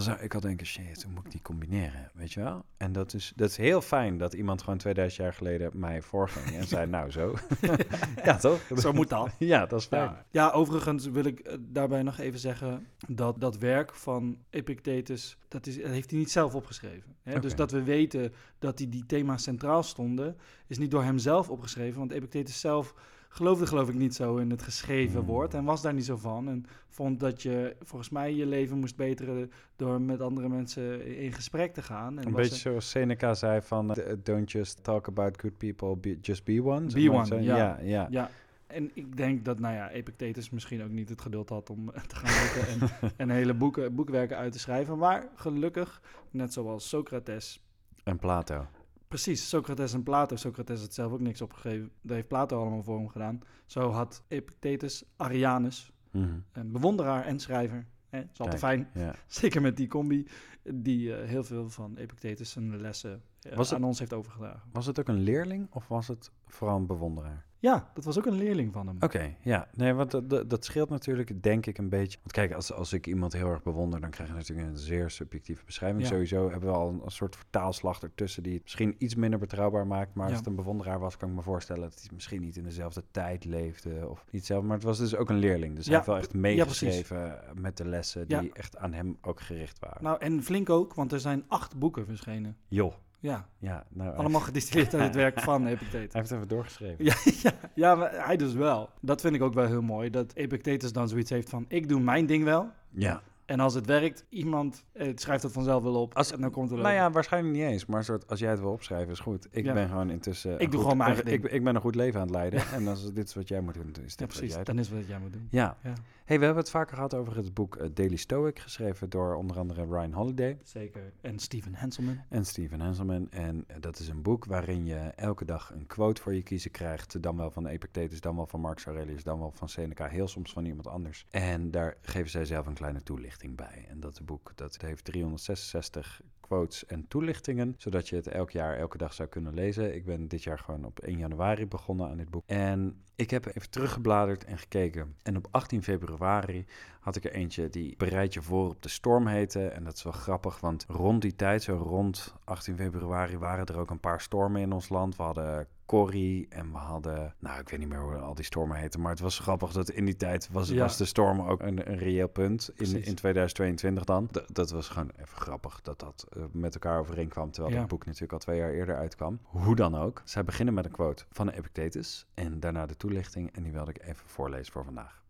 dan 0.05 0.15
zou 0.15 0.25
ik 0.25 0.35
al 0.35 0.41
denken, 0.41 0.67
shit, 0.67 1.03
hoe 1.03 1.13
moet 1.13 1.25
ik 1.25 1.31
die 1.31 1.43
combineren, 1.43 2.11
weet 2.15 2.33
je 2.33 2.41
wel? 2.41 2.65
En 2.77 2.93
dat 2.93 3.15
is, 3.15 3.33
dat 3.37 3.51
is 3.51 3.57
heel 3.57 3.81
fijn 3.81 4.19
dat 4.19 4.33
iemand 4.33 4.63
gewoon 4.63 4.79
2000 4.79 5.23
jaar 5.23 5.35
geleden 5.35 5.71
mij 5.75 6.03
voorging 6.03 6.57
en 6.57 6.67
zei, 6.67 6.87
nou 6.97 7.11
zo. 7.11 7.35
ja, 8.25 8.37
toch? 8.37 8.61
Zo 8.77 8.93
moet 8.93 9.09
dat. 9.09 9.31
Ja, 9.39 9.67
dat 9.67 9.81
is 9.81 9.87
fijn. 9.87 10.03
Ja. 10.03 10.25
ja, 10.31 10.51
overigens 10.51 11.07
wil 11.07 11.25
ik 11.25 11.41
eh, 11.41 11.55
daarbij 11.61 12.03
nog 12.03 12.19
even 12.19 12.39
zeggen 12.39 12.87
dat 13.07 13.41
dat 13.41 13.59
werk 13.59 13.95
van 13.95 14.39
Epictetus, 14.51 15.37
dat, 15.49 15.67
is, 15.67 15.77
dat 15.77 15.91
heeft 15.91 16.11
hij 16.11 16.19
niet 16.19 16.31
zelf 16.31 16.55
opgeschreven. 16.55 17.17
Hè? 17.23 17.41
Dus 17.41 17.55
dat 17.55 17.71
we 17.71 17.83
weten 17.83 18.33
dat 18.59 18.77
die, 18.77 18.89
die 18.89 19.07
thema's 19.07 19.43
centraal 19.43 19.83
stonden, 19.83 20.37
is 20.67 20.79
niet 20.79 20.91
door 20.91 21.03
hem 21.03 21.19
zelf 21.19 21.51
opgeschreven. 21.51 21.99
Want 21.99 22.13
Epictetus 22.13 22.61
zelf 22.61 22.95
geloofde 23.39 23.67
geloof 23.67 23.89
ik 23.89 23.95
niet 23.95 24.15
zo 24.15 24.37
in 24.37 24.51
het 24.51 24.63
geschreven 24.63 25.19
Hmm. 25.19 25.27
woord 25.27 25.55
en 25.55 25.65
was 25.65 25.83
daar 25.83 25.95
niet 25.95 26.05
zo 26.05 26.17
van. 26.17 26.49
En 26.49 26.67
vond 26.89 27.21
dat 27.21 27.43
je 27.43 27.77
volgens 27.83 28.11
mij 28.11 28.35
je 28.35 28.47
leven 28.47 28.79
moest 28.79 28.97
beteren 28.97 29.51
door 29.77 30.01
met 30.01 30.21
andere 30.21 30.49
mensen 30.49 31.07
in 31.17 31.33
gesprek 31.33 31.75
te 31.75 31.83
gaan. 31.83 32.19
En 32.19 32.27
Een 32.27 32.33
beetje 32.33 32.55
zoals 32.55 32.91
Seneca 32.91 33.35
zei 33.35 33.61
van, 33.63 33.95
eh, 33.95 34.13
don't 34.23 34.51
just 34.53 34.85
talk 34.85 35.09
about 35.09 35.41
good 35.41 35.57
people, 35.59 35.97
be- 35.97 36.19
just 36.21 36.45
be 36.45 36.63
one. 36.65 36.87
Be 36.93 37.11
one, 37.13 37.43
ja. 37.43 37.57
ja, 37.57 37.79
ja. 37.83 38.07
Ja, 38.11 38.31
en 38.67 38.91
ik 38.95 39.17
denk 39.17 39.45
dat, 39.45 39.59
nou 39.59 39.75
ja, 39.75 39.91
Epictetus 39.91 40.51
misschien 40.51 40.83
ook 40.83 40.91
niet 40.91 41.09
het 41.09 41.21
geduld 41.21 41.49
had 41.49 41.71
om 41.71 41.91
te 42.09 42.17
gaan 42.17 42.33
zitten 42.33 42.89
en, 43.01 43.11
en 43.17 43.31
hele 43.31 43.55
boeken, 43.55 43.95
boekwerken 43.95 44.37
uit 44.37 44.53
te 44.53 44.59
schrijven. 44.59 44.99
Maar 44.99 45.29
gelukkig, 45.35 46.01
net 46.31 46.53
zoals 46.53 46.89
Socrates, 46.89 47.63
En 48.05 48.19
Plato. 48.19 48.67
Precies, 49.09 49.49
Socrates 49.49 49.93
en 49.93 50.03
Plato, 50.03 50.37
Socrates 50.37 50.81
had 50.81 50.95
zelf 50.95 51.13
ook 51.13 51.21
niks 51.21 51.41
opgegeven, 51.43 51.91
dat 52.03 52.15
heeft 52.17 52.29
Plato 52.29 52.61
allemaal 52.61 52.83
voor 52.83 52.97
hem 52.99 53.09
gedaan. 53.09 53.41
Zo 53.67 53.91
had 53.91 54.23
Epictetus 54.29 55.05
Arianus, 55.17 55.93
Mhm. 56.11 56.39
een 56.53 56.73
bewonderaar 56.73 57.25
en 57.25 57.39
schrijver, 57.39 57.87
hè, 58.09 58.19
is 58.33 58.39
altijd 58.41 58.59
fijn, 58.59 58.89
Ja. 58.95 59.15
zeker 59.27 59.61
met 59.63 59.77
die 59.77 59.89
combi, 59.89 60.29
die 60.63 61.15
eh, 61.17 61.29
heel 61.29 61.45
veel 61.45 61.71
van 61.71 61.97
Epictetus 61.97 62.51
zijn 62.51 62.81
lessen 62.81 63.23
eh, 63.41 63.57
Was 63.57 63.71
het- 63.71 63.79
aan 63.79 63.85
ons 63.85 63.99
heeft 63.99 64.13
overgedragen. 64.13 64.63
Was 64.73 64.87
het 64.87 65.01
ook 65.01 65.09
een 65.09 65.21
leerling 65.23 65.67
of 65.71 65.89
was 65.89 66.09
het 66.09 66.31
vooral 66.47 66.77
een 66.77 66.87
bewonderaar? 66.87 67.47
Ja, 67.61 67.91
dat 67.95 68.05
was 68.05 68.19
ook 68.19 68.27
een 68.27 68.37
leerling 68.37 68.73
van 68.73 68.87
hem. 68.87 68.97
Oké, 69.01 69.37
ja. 69.41 69.69
Nee, 69.75 69.93
want 69.93 70.11
dat, 70.11 70.51
dat, 70.51 70.65
scheelt 70.65 70.89
natuurlijk, 70.89 71.43
denk 71.43 71.67
ik, 71.67 71.79
een 71.79 71.89
beetje. 71.89 72.19
Want 72.19 72.33
kijk, 72.33 72.53
als, 72.53 72.73
als 72.73 72.93
ik 72.93 73.07
iemand 73.07 73.33
heel 73.33 73.51
erg 73.51 73.63
bewonder, 73.63 74.01
dan 74.01 74.11
krijg 74.11 74.29
je 74.29 74.35
natuurlijk 74.35 74.69
een 74.69 74.77
zeer 74.77 75.11
subjectieve 75.11 75.65
beschrijving. 75.65 76.03
Ja. 76.03 76.09
Sowieso 76.09 76.51
hebben 76.51 76.71
we 76.71 76.77
al 76.77 76.89
een, 76.89 77.01
een 77.05 77.11
soort 77.11 77.37
vertaalslag 77.37 78.03
ertussen 78.03 78.43
die 78.43 78.55
het 78.55 78.63
misschien 78.63 78.95
iets 78.99 79.15
minder 79.15 79.39
betrouwbaar 79.39 79.87
maakt. 79.87 80.15
Maar 80.15 80.29
als 80.29 80.37
het 80.37 80.47
een 80.47 80.55
bewonderaar 80.55 80.99
was, 80.99 81.17
kan 81.17 81.29
ik 81.29 81.35
me 81.35 81.43
voorstellen 81.43 81.83
dat 81.83 82.01
hij 82.01 82.11
misschien 82.13 82.41
niet 82.41 82.57
in 82.57 82.65
dezelfde 82.65 83.05
tijd 83.11 83.45
leefde 83.45 84.09
of 84.09 84.25
niet 84.31 84.47
zelf. 84.47 84.65
Maar 84.65 84.77
het 84.77 84.85
was 84.85 84.99
dus 84.99 85.17
ook 85.17 85.31
een 85.31 85.39
leerling. 85.39 85.77
Dus 85.77 85.87
hij 85.87 85.95
heeft 85.95 86.07
wel 86.07 86.17
echt 86.17 86.35
meegeschreven 86.35 87.41
met 87.55 87.77
de 87.77 87.89
lessen 87.89 88.29
die 88.29 88.53
echt 88.53 88.77
aan 88.77 88.93
hem 88.93 89.19
ook 89.21 89.41
gericht 89.41 89.79
waren. 89.79 90.03
Nou, 90.03 90.21
en 90.21 90.43
flink 90.43 90.71
ook, 90.71 90.95
want 90.95 91.13
er 91.13 91.21
zijn 91.21 91.45
acht 91.49 91.79
boeken 91.79 92.07
verschenen. 92.07 92.57
Joh, 92.69 92.95
Ja, 93.21 93.49
ja. 93.59 93.85
Nou, 93.89 94.17
allemaal 94.17 94.41
gedistilleerd 94.41 94.95
uit 94.95 95.03
het 95.03 95.15
werk 95.15 95.41
van 95.41 95.67
Epictetus. 95.67 96.13
Hij 96.13 96.21
heeft 96.21 96.31
even 96.31 96.49
doorgeschreven. 96.49 97.05
Ja, 97.05 97.15
ja, 97.43 97.53
ja, 97.75 97.95
maar 97.95 98.27
hij 98.27 98.37
dus 98.37 98.53
wel. 98.53 98.91
Dat 99.01 99.21
vind 99.21 99.35
ik 99.35 99.43
ook 99.43 99.55
wel 99.55 99.67
heel 99.67 99.83
mooi, 99.83 100.11
dat 100.11 100.33
Epictetus 100.35 100.93
dan 100.93 101.09
zoiets 101.09 101.31
heeft 101.31 101.51
van, 101.51 101.65
ik 101.69 101.89
doe 101.89 102.01
mijn 102.01 102.27
ding 102.27 102.45
wel, 102.45 102.71
Ja, 102.91 103.23
En 103.49 103.61
als 103.61 103.75
het 103.75 103.87
werkt, 103.87 104.25
iemand 104.29 104.85
eh, 104.93 105.13
schrijft 105.15 105.43
het 105.43 105.53
vanzelf 105.53 105.83
wel 105.83 105.95
op. 105.95 106.15
Als- 106.15 106.33
en 106.33 106.41
dan 106.41 106.51
komt 106.51 106.71
het 106.71 106.79
Nou 106.81 106.93
wel. 106.95 107.03
ja, 107.03 107.11
waarschijnlijk 107.11 107.55
niet 107.57 107.65
eens. 107.65 107.87
Maar 107.87 108.05
soort, 108.05 108.27
als 108.29 108.39
jij 108.39 108.51
het 108.51 108.61
wil 108.61 108.73
opschrijven, 108.73 109.13
is 109.13 109.21
goed. 109.21 109.47
Ik 109.51 109.65
Ja. 109.65 109.73
ben 109.73 109.89
gewoon 109.89 110.11
intussen... 110.11 110.53
Ik 110.53 110.59
doe 110.59 110.69
goed- 110.71 110.81
gewoon 110.81 110.97
mijn 110.97 111.09
eigen 111.11 111.33
ik, 111.33 111.41
ding. 111.43 111.53
ik 111.55 111.65
ben 111.65 111.75
een 111.75 111.81
goed 111.81 111.95
leven 111.95 112.21
aan 112.21 112.27
het 112.27 112.35
leiden. 112.35 112.61
en 112.73 112.89
als 112.89 113.13
dit 113.13 113.29
is 113.29 113.35
wat 113.35 113.49
jij 113.49 113.61
moet 113.61 113.75
doen, 113.75 113.93
dan 113.93 114.05
is 114.05 114.17
dit 114.17 114.19
Ja, 114.19 114.27
wat 114.27 114.37
precies. 114.37 114.55
jij 114.55 114.65
Dan 114.65 114.79
is 114.79 114.91
wat 114.91 115.07
jij 115.07 115.19
moet 115.19 115.33
doen. 115.33 115.47
Ja. 115.51 115.77
Ja. 115.83 115.93
Hey, 116.25 116.39
we 116.39 116.45
hebben 116.45 116.63
het 116.63 116.73
vaker 116.73 116.95
gehad 116.95 117.15
over 117.15 117.37
het 117.37 117.55
boek 117.55 117.77
eh, 117.77 117.89
Daily 117.95 118.17
Stoic, 118.17 118.59
geschreven 118.59 119.11
door 119.11 119.35
onder 119.35 119.59
andere 119.59 119.85
Ryan 119.85 120.13
Holiday 120.13 120.59
Zeker. 120.63 121.13
En 121.21 121.39
Steven 121.39 121.75
Hanselman. 121.75 122.19
en 122.29 122.45
Steven 122.45 122.81
Hanselman. 122.81 123.31
En 123.31 123.65
eh, 123.67 123.77
dat 123.81 123.99
is 123.99 124.09
een 124.09 124.23
boek 124.23 124.45
waarin 124.45 124.85
je 124.85 124.97
elke 125.17 125.45
dag 125.45 125.73
een 125.75 125.87
quote 125.87 126.23
voor 126.23 126.35
je 126.35 126.43
kiezen 126.43 126.71
krijgt. 126.71 127.23
Dan 127.23 127.37
wel 127.37 127.51
van 127.51 127.67
Epictetus, 127.67 128.21
dan 128.21 128.37
wel 128.37 128.47
van 128.47 128.61
Marcus 128.61 128.85
Aurelius, 128.87 129.23
dan 129.23 129.39
wel 129.39 129.51
van 129.55 129.69
Seneca, 129.69 130.07
heel 130.09 130.29
soms 130.29 130.53
van 130.53 130.65
iemand 130.65 130.87
anders. 130.87 131.27
En 131.31 131.71
daar 131.71 131.97
geven 132.03 132.31
zij 132.31 132.45
zelf 132.45 132.67
een 132.67 132.75
kleine 132.75 133.03
toelichting 133.03 133.37
bij. 133.47 133.87
En 133.89 134.01
dat 134.01 134.21
boek 134.25 134.53
dat 134.55 134.81
heeft 134.81 135.05
366 135.05 136.21
quotes 136.41 136.87
en 136.87 137.09
toelichtingen, 137.09 137.75
zodat 137.79 138.09
je 138.09 138.17
het 138.17 138.27
elk 138.27 138.51
jaar, 138.51 138.77
elke 138.77 138.99
dag 138.99 139.15
zou 139.15 139.29
kunnen 139.29 139.55
lezen. 139.55 139.95
Ik 139.95 140.05
ben 140.05 140.29
dit 140.29 140.43
jaar 140.43 140.59
gewoon 140.59 140.85
op 140.85 140.99
1 140.99 141.19
januari 141.19 141.67
begonnen 141.67 142.09
aan 142.09 142.17
dit 142.17 142.31
boek. 142.31 142.43
En 142.47 143.03
ik 143.15 143.31
heb 143.31 143.47
even 143.47 143.71
teruggebladerd 143.71 144.45
en 144.45 144.59
gekeken. 144.59 145.17
En 145.23 145.37
op 145.37 145.49
18 145.51 145.83
februari 145.83 146.65
had 147.09 147.17
ik 147.17 147.25
er 147.25 147.33
eentje 147.33 147.69
die 147.69 147.95
Bereid 147.97 148.35
je 148.35 148.43
voor 148.43 148.69
op 148.69 148.83
de 148.83 148.89
storm 148.89 149.27
heette. 149.27 149.69
En 149.69 149.85
dat 149.85 149.95
is 149.97 150.03
wel 150.03 150.13
grappig, 150.13 150.61
want 150.61 150.85
rond 150.89 151.23
die 151.23 151.37
tijd, 151.37 151.63
zo 151.63 151.75
rond 151.77 152.35
18 152.45 152.77
februari, 152.77 153.39
waren 153.39 153.67
er 153.67 153.79
ook 153.79 153.91
een 153.91 154.01
paar 154.01 154.21
stormen 154.21 154.61
in 154.61 154.73
ons 154.73 154.89
land. 154.89 155.17
We 155.17 155.23
hadden 155.23 155.67
Corrie 155.87 156.47
en 156.49 156.73
we 156.73 156.79
hadden, 156.79 157.35
nou 157.39 157.61
ik 157.61 157.69
weet 157.69 157.79
niet 157.79 157.89
meer 157.89 158.01
hoe 158.01 158.15
al 158.15 158.35
die 158.35 158.45
stormen 158.45 158.77
heten, 158.77 159.01
maar 159.01 159.11
het 159.11 159.21
was 159.21 159.39
grappig 159.39 159.73
dat 159.73 159.91
in 159.91 160.05
die 160.05 160.17
tijd 160.17 160.49
was, 160.53 160.69
Ja. 160.69 160.79
was 160.83 160.97
de 160.97 161.05
storm 161.05 161.41
ook 161.41 161.61
een, 161.63 161.91
een 161.91 161.99
reëel 161.99 162.29
punt 162.29 162.71
in, 162.77 163.05
in 163.05 163.15
2022 163.15 164.05
dan. 164.05 164.27
D- 164.31 164.45
dat 164.55 164.71
was 164.71 164.89
gewoon 164.89 165.11
even 165.17 165.37
grappig 165.39 165.81
dat 165.81 165.99
dat 166.01 166.27
eh, 166.37 166.43
met 166.53 166.75
elkaar 166.75 166.99
overeenkwam, 167.01 167.51
terwijl 167.51 167.75
Ja. 167.75 167.81
het 167.81 167.89
boek 167.89 168.05
natuurlijk 168.05 168.33
al 168.33 168.39
twee 168.39 168.59
jaar 168.59 168.71
eerder 168.71 168.97
uitkwam. 168.97 169.39
Hoe 169.43 169.77
dan 169.77 169.97
ook, 169.97 170.23
zij 170.25 170.45
beginnen 170.45 170.75
met 170.75 170.85
een 170.85 170.91
quote 170.91 171.25
van 171.31 171.49
Epictetus 171.49 172.27
en 172.35 172.61
daarna 172.61 172.87
de 172.87 172.97
toelichting 172.97 173.53
en 173.53 173.63
die 173.63 173.73
wilde 173.73 173.91
ik 173.91 174.03
even 174.03 174.29
voorlezen 174.29 174.73
voor 174.73 174.85
vandaag. 174.85 175.23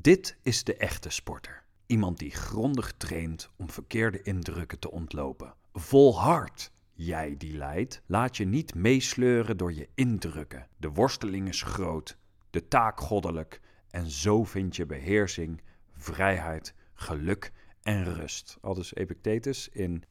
Dit 0.00 0.36
is 0.42 0.64
de 0.64 0.76
echte 0.76 1.10
sporter. 1.10 1.64
Iemand 1.86 2.18
die 2.18 2.30
grondig 2.30 2.92
traint 2.96 3.50
om 3.56 3.70
verkeerde 3.70 4.22
indrukken 4.22 4.78
te 4.78 4.90
ontlopen. 4.90 5.54
Volhard, 5.72 6.72
jij 6.92 7.34
die 7.38 7.56
lijdt. 7.56 8.02
Laat 8.06 8.36
je 8.36 8.44
niet 8.44 8.74
meesleuren 8.74 9.56
door 9.56 9.72
je 9.72 9.88
indrukken. 9.94 10.68
De 10.76 10.90
worsteling 10.90 11.48
is 11.48 11.62
groot, 11.62 12.16
de 12.50 12.68
taak 12.68 13.00
goddelijk. 13.00 13.60
En 13.90 14.10
zo 14.10 14.44
vind 14.44 14.76
je 14.76 14.86
beheersing, 14.86 15.62
vrijheid, 15.92 16.74
geluk 16.94 17.52
en 17.82 18.14
rust. 18.14 18.58
Al 18.60 18.74
dus 18.74 18.94
Epictetus 18.94 19.68
in 19.68 20.02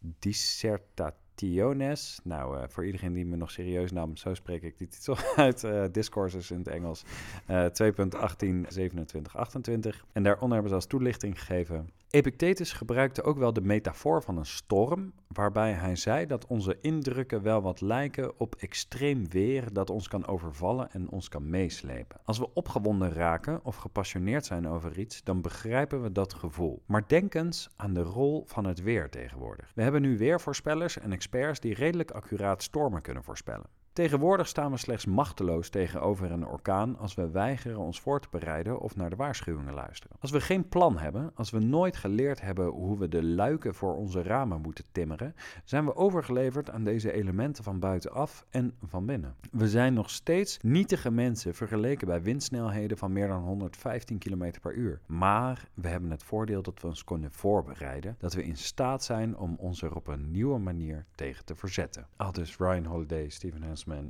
Dissertationes. 1.36 2.20
Nou, 2.24 2.58
eh, 2.58 2.64
voor 2.68 2.86
iedereen 2.86 3.14
die 3.14 3.26
me 3.26 3.36
nog 3.36 3.52
serieus 3.52 3.92
nam, 3.92 4.18
zo 4.18 4.34
spreek 4.34 4.62
ik 4.62 4.78
die 4.78 4.88
titel 4.88 5.18
uit. 5.36 5.64
eh 5.64 5.84
Discourses 5.92 6.52
in 6.52 6.58
het 6.58 6.68
Engels. 6.68 7.04
Eh 7.46 7.66
2.18, 7.66 8.68
27, 8.68 9.38
28. 9.38 10.06
En 10.12 10.24
daaronder 10.24 10.52
hebben 10.54 10.70
ze 10.70 10.76
als 10.76 10.86
toelichting 10.86 11.40
gegeven. 11.40 11.90
Epictetus 12.14 12.74
gebruikte 12.74 13.24
ook 13.24 13.38
wel 13.38 13.54
de 13.54 13.62
metafoor 13.62 14.24
van 14.24 14.38
een 14.38 14.46
storm, 14.46 15.14
waarbij 15.28 15.72
hij 15.72 15.96
zei 15.96 16.26
dat 16.26 16.48
onze 16.48 16.78
indrukken 16.82 17.42
wel 17.42 17.62
wat 17.62 17.82
lijken 17.82 18.40
op 18.40 18.56
extreem 18.56 19.30
weer 19.30 19.74
dat 19.74 19.90
ons 19.90 20.08
kan 20.08 20.28
overvallen 20.28 20.92
en 20.92 21.10
ons 21.10 21.30
kan 21.30 21.50
meeslepen. 21.50 22.20
Als 22.24 22.38
we 22.40 22.54
opgewonden 22.54 23.14
raken 23.14 23.66
of 23.66 23.76
gepassioneerd 23.76 24.46
zijn 24.46 24.68
over 24.68 25.00
iets, 25.00 25.24
dan 25.24 25.42
begrijpen 25.42 26.02
we 26.02 26.12
dat 26.12 26.34
gevoel. 26.34 26.84
Maar 26.86 27.08
denk 27.08 27.34
eens 27.34 27.70
aan 27.76 27.94
de 27.94 28.04
rol 28.04 28.44
van 28.48 28.66
het 28.66 28.82
weer 28.82 29.10
tegenwoordig. 29.10 29.72
We 29.76 29.82
hebben 29.82 30.02
nu 30.02 30.18
weervoorspellers 30.18 31.00
en 31.00 31.12
experts 31.12 31.60
die 31.60 31.74
redelijk 31.74 32.12
accuraat 32.12 32.64
stormen 32.64 33.02
kunnen 33.02 33.24
voorspellen. 33.24 33.68
Tegenwoordig 33.94 34.48
staan 34.48 34.72
we 34.72 34.78
slechts 34.78 35.06
machteloos 35.06 35.70
tegenover 35.70 36.32
een 36.32 36.48
orkaan 36.48 36.98
als 36.98 37.14
we 37.14 37.30
weigeren 37.30 37.78
ons 37.78 38.02
voor 38.02 38.20
te 38.20 38.28
bereiden 38.32 38.80
of 38.80 38.96
naar 38.96 39.10
de 39.10 39.16
waarschuwingen 39.16 39.74
luisteren. 39.74 40.18
Als 40.20 40.32
we 40.32 40.42
geen 40.42 40.68
plan 40.70 40.98
hebben, 40.98 41.32
als 41.36 41.50
we 41.50 41.60
nooit 41.60 41.98
geleerd 41.98 42.42
hebben 42.42 42.68
hoe 42.68 42.98
we 42.98 43.08
de 43.08 43.24
luiken 43.24 43.76
voor 43.76 43.96
onze 43.96 44.24
ramen 44.24 44.62
moeten 44.62 44.86
timmeren, 44.92 45.36
zijn 45.64 45.86
we 45.86 45.96
overgeleverd 45.96 46.70
aan 46.70 46.84
deze 46.84 47.12
elementen 47.12 47.64
van 47.64 47.80
buitenaf 47.80 48.46
en 48.50 48.74
van 48.84 49.06
binnen. 49.06 49.36
We 49.52 49.70
zijn 49.70 49.94
nog 49.94 50.10
steeds 50.10 50.60
nietige 50.62 51.12
mensen 51.12 51.54
vergeleken 51.56 52.08
bij 52.08 52.22
windsnelheden 52.22 52.98
van 52.98 53.12
meer 53.12 53.28
dan 53.28 53.44
115 53.44 54.18
km 54.18 54.52
per 54.62 54.74
uur. 54.74 55.00
Maar 55.06 55.68
we 55.74 55.88
hebben 55.88 56.12
het 56.12 56.24
voordeel 56.24 56.62
dat 56.62 56.82
we 56.82 56.88
ons 56.88 57.04
kunnen 57.04 57.32
voorbereiden, 57.32 58.16
dat 58.20 58.34
we 58.34 58.44
in 58.44 58.58
staat 58.58 59.04
zijn 59.04 59.38
om 59.38 59.56
ons 59.60 59.82
er 59.82 59.96
op 59.96 60.08
een 60.08 60.32
nieuwe 60.32 60.60
manier 60.60 61.06
tegen 61.16 61.46
te 61.46 61.56
verzetten. 61.56 62.08
Al 62.16 62.32
dus 62.32 62.58
Ryan 62.58 62.86
Holiday, 62.86 63.30
Steven 63.30 63.64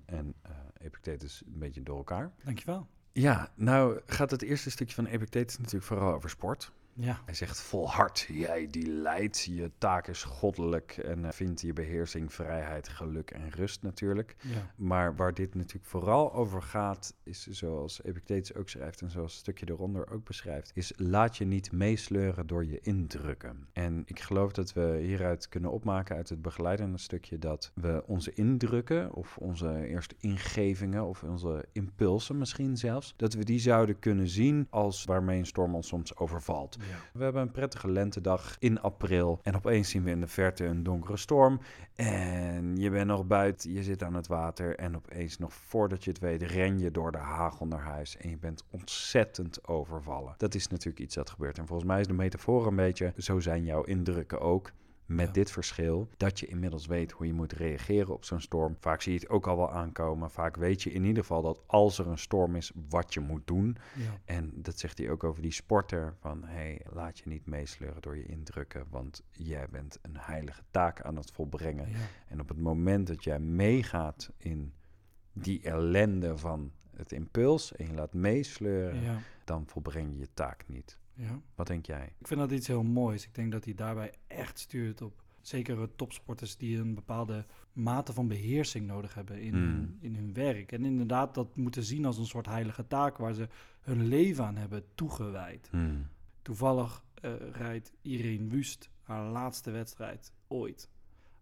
En 0.05 0.33
eh, 0.41 0.51
Epictetus 0.77 1.43
een 1.45 1.59
beetje 1.59 1.83
door 1.83 1.97
elkaar. 1.97 2.31
Dankjewel. 2.43 2.87
Ja, 3.11 3.51
nou 3.55 3.99
gaat 4.05 4.31
het 4.31 4.41
eerste 4.41 4.71
stukje 4.71 4.95
van 4.95 5.05
Epictetus 5.05 5.57
natuurlijk 5.57 5.85
vooral 5.85 6.13
over 6.13 6.29
sport. 6.29 6.71
Ja. 6.95 7.21
Hij 7.25 7.33
zegt 7.33 7.61
volhard, 7.61 8.27
jij 8.29 8.67
die 8.67 8.87
leidt, 8.87 9.43
je 9.43 9.71
taak 9.77 10.07
is 10.07 10.23
goddelijk 10.23 10.97
en 10.97 11.25
eh, 11.25 11.31
vindt 11.31 11.61
je 11.61 11.73
beheersing, 11.73 12.33
vrijheid, 12.33 12.87
geluk 12.87 13.31
en 13.31 13.49
rust 13.49 13.81
natuurlijk. 13.81 14.35
ja. 14.41 14.71
Maar 14.75 15.15
waar 15.15 15.33
dit 15.33 15.55
natuurlijk 15.55 15.85
vooral 15.85 16.33
over 16.33 16.61
gaat, 16.61 17.15
is 17.23 17.47
zoals 17.47 18.03
Epictetus 18.03 18.55
ook 18.55 18.69
schrijft 18.69 19.01
en 19.01 19.09
zoals 19.09 19.31
het 19.31 19.41
stukje 19.41 19.65
eronder 19.69 20.09
ook 20.11 20.23
beschrijft, 20.25 20.71
is 20.73 20.93
laat 20.95 21.37
je 21.37 21.45
niet 21.45 21.71
meesleuren 21.71 22.47
door 22.47 22.65
je 22.65 22.79
indrukken. 22.81 23.67
En 23.73 24.03
ik 24.05 24.19
geloof 24.19 24.51
dat 24.51 24.73
we 24.73 24.99
hieruit 25.01 25.49
kunnen 25.49 25.71
opmaken 25.71 26.15
uit 26.15 26.29
het 26.29 26.41
begeleidende 26.41 26.97
stukje 26.97 27.39
dat 27.39 27.71
we 27.73 28.03
onze 28.05 28.33
indrukken 28.33 29.13
of 29.13 29.37
onze 29.37 29.85
eerste 29.87 30.15
ingevingen 30.19 31.05
of 31.05 31.23
onze 31.23 31.65
impulsen 31.71 32.37
misschien 32.37 32.77
zelfs, 32.77 33.13
dat 33.17 33.33
we 33.33 33.43
die 33.43 33.59
zouden 33.59 33.99
kunnen 33.99 34.27
zien 34.27 34.67
als 34.69 35.05
waarmee 35.05 35.39
een 35.39 35.45
storm 35.45 35.75
ons 35.75 35.87
soms 35.87 36.17
overvalt. 36.17 36.77
We 37.13 37.23
hebben 37.23 37.41
een 37.41 37.51
prettige 37.51 37.91
lentedag 37.91 38.55
in 38.59 38.81
april 38.81 39.39
en 39.43 39.55
opeens 39.55 39.89
zien 39.89 40.03
we 40.03 40.09
in 40.09 40.19
de 40.19 40.27
verte 40.27 40.65
een 40.65 40.83
donkere 40.83 41.17
storm. 41.17 41.59
En 41.95 42.77
je 42.77 42.89
bent 42.89 43.07
nog 43.07 43.27
buiten, 43.27 43.71
je 43.73 43.83
zit 43.83 44.03
aan 44.03 44.13
het 44.13 44.27
water 44.27 44.75
en 44.75 44.95
opeens 44.95 45.37
nog 45.37 45.53
voordat 45.53 46.03
je 46.03 46.09
het 46.09 46.19
weet 46.19 46.41
ren 46.41 46.79
je 46.79 46.91
door 46.91 47.11
de 47.11 47.17
hagel 47.17 47.65
naar 47.65 47.83
huis 47.83 48.17
en 48.17 48.29
je 48.29 48.37
bent 48.37 48.63
ontzettend 48.69 49.67
overvallen. 49.67 50.33
Dat 50.37 50.55
is 50.55 50.67
natuurlijk 50.67 50.99
iets 50.99 51.15
dat 51.15 51.29
gebeurt. 51.29 51.57
En 51.57 51.67
volgens 51.67 51.89
mij 51.89 51.99
is 51.99 52.07
de 52.07 52.13
metafoor 52.13 52.67
een 52.67 52.75
beetje, 52.75 53.13
zo 53.17 53.39
zijn 53.39 53.63
jouw 53.63 53.83
indrukken 53.83 54.39
ook. 54.39 54.71
Met 55.15 55.25
Ja. 55.27 55.31
dit 55.33 55.51
verschil 55.51 56.09
dat 56.17 56.39
je 56.39 56.45
inmiddels 56.47 56.85
weet 56.85 57.11
hoe 57.11 57.25
je 57.25 57.33
moet 57.33 57.51
reageren 57.51 58.13
op 58.13 58.25
zo'n 58.25 58.39
storm. 58.41 58.75
Vaak 58.79 59.01
zie 59.01 59.13
je 59.13 59.19
het 59.19 59.29
ook 59.29 59.47
al 59.47 59.57
wel 59.57 59.71
aankomen. 59.71 60.31
Vaak 60.31 60.55
weet 60.55 60.83
je 60.83 60.91
in 60.91 61.03
ieder 61.03 61.21
geval 61.23 61.41
dat 61.41 61.61
als 61.65 61.99
er 61.99 62.07
een 62.07 62.17
storm 62.17 62.55
is, 62.55 62.71
wat 62.89 63.13
je 63.13 63.19
moet 63.19 63.47
doen. 63.47 63.77
Ja. 63.95 64.19
En 64.25 64.51
dat 64.55 64.79
zegt 64.79 64.97
hij 64.97 65.09
ook 65.09 65.23
over 65.23 65.41
die 65.41 65.51
sporter. 65.51 66.15
Van 66.19 66.43
hey, 66.43 66.81
laat 66.91 67.17
je 67.19 67.29
niet 67.29 67.45
meesleuren 67.45 68.01
door 68.01 68.17
je 68.17 68.25
indrukken. 68.25 68.85
Want 68.89 69.23
jij 69.31 69.67
bent 69.71 69.99
een 70.01 70.17
heilige 70.17 70.61
taak 70.71 71.01
aan 71.01 71.15
het 71.15 71.31
volbrengen. 71.31 71.89
Ja. 71.89 71.97
En 72.27 72.39
op 72.39 72.47
het 72.49 72.59
moment 72.59 73.07
dat 73.07 73.23
jij 73.23 73.39
meegaat 73.39 74.29
in 74.37 74.73
die 75.33 75.61
ellende 75.63 76.37
van 76.37 76.71
het 76.95 77.11
impuls. 77.11 77.75
En 77.75 77.87
je 77.87 77.93
laat 77.93 78.13
meesleuren. 78.13 79.01
Ja. 79.01 79.17
Dan 79.43 79.63
volbreng 79.67 80.11
je 80.11 80.17
je 80.19 80.29
taak 80.33 80.63
niet. 80.67 80.97
Ja. 81.13 81.41
Wat 81.55 81.67
denk 81.67 81.85
jij? 81.85 82.13
Ik 82.17 82.27
vind 82.27 82.39
dat 82.39 82.51
iets 82.51 82.67
heel 82.67 82.83
moois. 82.83 83.25
Ik 83.25 83.35
denk 83.35 83.51
dat 83.51 83.65
hij 83.65 83.73
daarbij 83.73 84.13
echt 84.27 84.59
stuurt 84.59 85.01
op 85.01 85.23
zekere 85.41 85.89
topsporters 85.95 86.57
die 86.57 86.77
een 86.77 86.93
bepaalde 86.95 87.45
mate 87.73 88.13
van 88.13 88.27
beheersing 88.27 88.87
nodig 88.87 89.13
hebben 89.13 89.41
in, 89.41 89.53
Hmm. 89.53 89.61
hun, 89.63 89.97
in 89.99 90.15
hun 90.15 90.33
werk. 90.33 90.71
En 90.71 90.85
inderdaad 90.85 91.33
dat 91.33 91.55
moeten 91.55 91.83
zien 91.83 92.05
als 92.05 92.17
een 92.17 92.25
soort 92.25 92.45
heilige 92.45 92.87
taak 92.87 93.17
waar 93.17 93.33
ze 93.33 93.47
hun 93.81 94.07
leven 94.07 94.45
aan 94.45 94.55
hebben 94.55 94.83
toegewijd. 94.95 95.67
Hmm. 95.71 96.07
Toevallig 96.41 97.03
eh, 97.13 97.31
rijdt 97.51 97.91
Irene 98.01 98.47
Wust 98.47 98.89
haar 99.01 99.29
laatste 99.29 99.71
wedstrijd 99.71 100.31
ooit. 100.47 100.89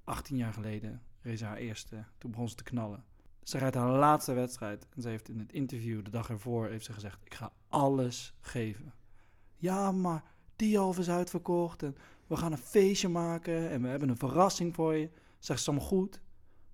18 0.04 0.38
jaar 0.38 0.54
geleden 0.54 1.02
reed 1.22 1.38
ze 1.40 1.46
haar 1.46 1.58
eerste. 1.58 2.06
Toen 2.18 2.32
begon 2.32 2.50
ze 2.50 2.56
te 2.56 2.64
knallen. 2.64 3.04
Ze 3.44 3.58
rijdt 3.58 3.76
haar 3.76 3.92
laatste 3.92 4.34
wedstrijd 4.34 4.88
en 4.96 5.02
ze 5.02 5.10
heeft 5.10 5.30
in 5.30 5.40
het 5.40 5.54
interview 5.54 6.04
de 6.04 6.10
dag 6.12 6.30
ervoor 6.30 6.68
heeft 6.68 6.86
ze 6.86 6.94
gezegd: 6.94 7.20
ik 7.24 7.34
ga 7.34 7.52
alles 7.68 8.34
geven. 8.42 8.94
Ja, 9.62 9.92
maar 9.92 10.24
die 10.56 10.78
half 10.78 10.98
is 11.00 11.10
uitverkocht 11.10 11.84
en 11.84 11.96
we 12.28 12.36
gaan 12.36 12.52
een 12.52 12.58
feestje 12.58 13.10
maken 13.10 13.70
en 13.70 13.82
we 13.82 13.88
hebben 13.88 14.10
een 14.10 14.18
verrassing 14.18 14.76
voor 14.76 14.96
je. 14.96 15.10
Zegt 15.40 15.62
ze 15.62 15.70
allemaal 15.70 15.88
goed, 15.88 16.20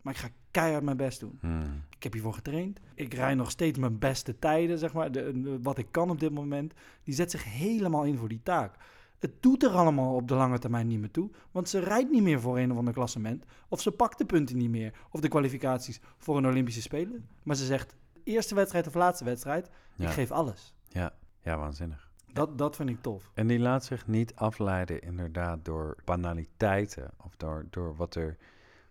maar 0.01 0.13
ik 0.13 0.19
ga 0.19 0.29
keihard 0.51 0.83
mijn 0.83 0.97
best 0.97 1.19
doen. 1.19 1.37
Hmm. 1.41 1.83
Ik 1.95 2.03
heb 2.03 2.13
hiervoor 2.13 2.33
getraind. 2.33 2.79
Ik 2.95 3.13
rij 3.13 3.35
nog 3.35 3.51
steeds 3.51 3.79
mijn 3.79 3.97
beste 3.99 4.39
tijden, 4.39 4.77
zeg 4.79 4.93
maar. 4.93 5.11
De, 5.11 5.41
de- 5.41 5.59
wat 5.61 5.77
ik 5.77 5.87
kan 5.91 6.09
op 6.09 6.19
dit 6.19 6.31
moment. 6.31 6.73
Die 7.03 7.13
zet 7.13 7.31
zich 7.31 7.43
helemaal 7.43 8.03
in 8.03 8.17
voor 8.17 8.27
die 8.27 8.43
taak. 8.43 8.75
Het 9.19 9.31
doet 9.43 9.63
er 9.63 9.69
allemaal 9.71 10.15
op 10.15 10.27
de 10.27 10.35
lange 10.35 10.59
termijn 10.59 10.87
niet 10.87 10.99
meer 10.99 11.11
toe. 11.11 11.29
Want 11.51 11.69
ze 11.69 11.79
rijdt 11.79 12.11
niet 12.11 12.23
meer 12.23 12.41
voor 12.41 12.57
een 12.59 12.71
of 12.71 12.77
ander 12.77 12.93
klassement. 12.93 13.45
Of 13.69 13.81
ze 13.81 13.91
pakt 13.91 14.17
de 14.17 14.25
punten 14.25 14.57
niet 14.57 14.69
meer. 14.69 14.93
Of 15.11 15.19
de 15.19 15.27
kwalificaties 15.27 15.99
voor 16.17 16.37
een 16.37 16.45
Olympische 16.47 16.81
Spelen. 16.81 17.27
Maar 17.43 17.55
ze 17.55 17.65
zegt, 17.65 17.95
eerste 18.23 18.55
wedstrijd 18.55 18.87
of 18.87 18.93
laatste 18.93 19.23
wedstrijd, 19.23 19.69
Ja. 19.95 20.05
ik 20.07 20.13
geef 20.13 20.31
alles. 20.31 20.73
ja, 20.87 21.13
ja, 21.41 21.57
waanzinnig. 21.57 22.06
Dat, 22.37 22.57
dat 22.57 22.75
vind 22.75 22.89
ik 22.89 23.01
tof. 23.01 23.31
En 23.33 23.47
die 23.47 23.59
laat 23.59 23.85
zich 23.85 24.07
niet 24.07 24.35
afleiden 24.35 25.01
inderdaad 25.01 25.65
door 25.65 25.97
banaliteiten 26.05 27.11
of 27.23 27.35
door, 27.35 27.65
door 27.69 27.95
wat, 27.95 28.15
er, 28.15 28.37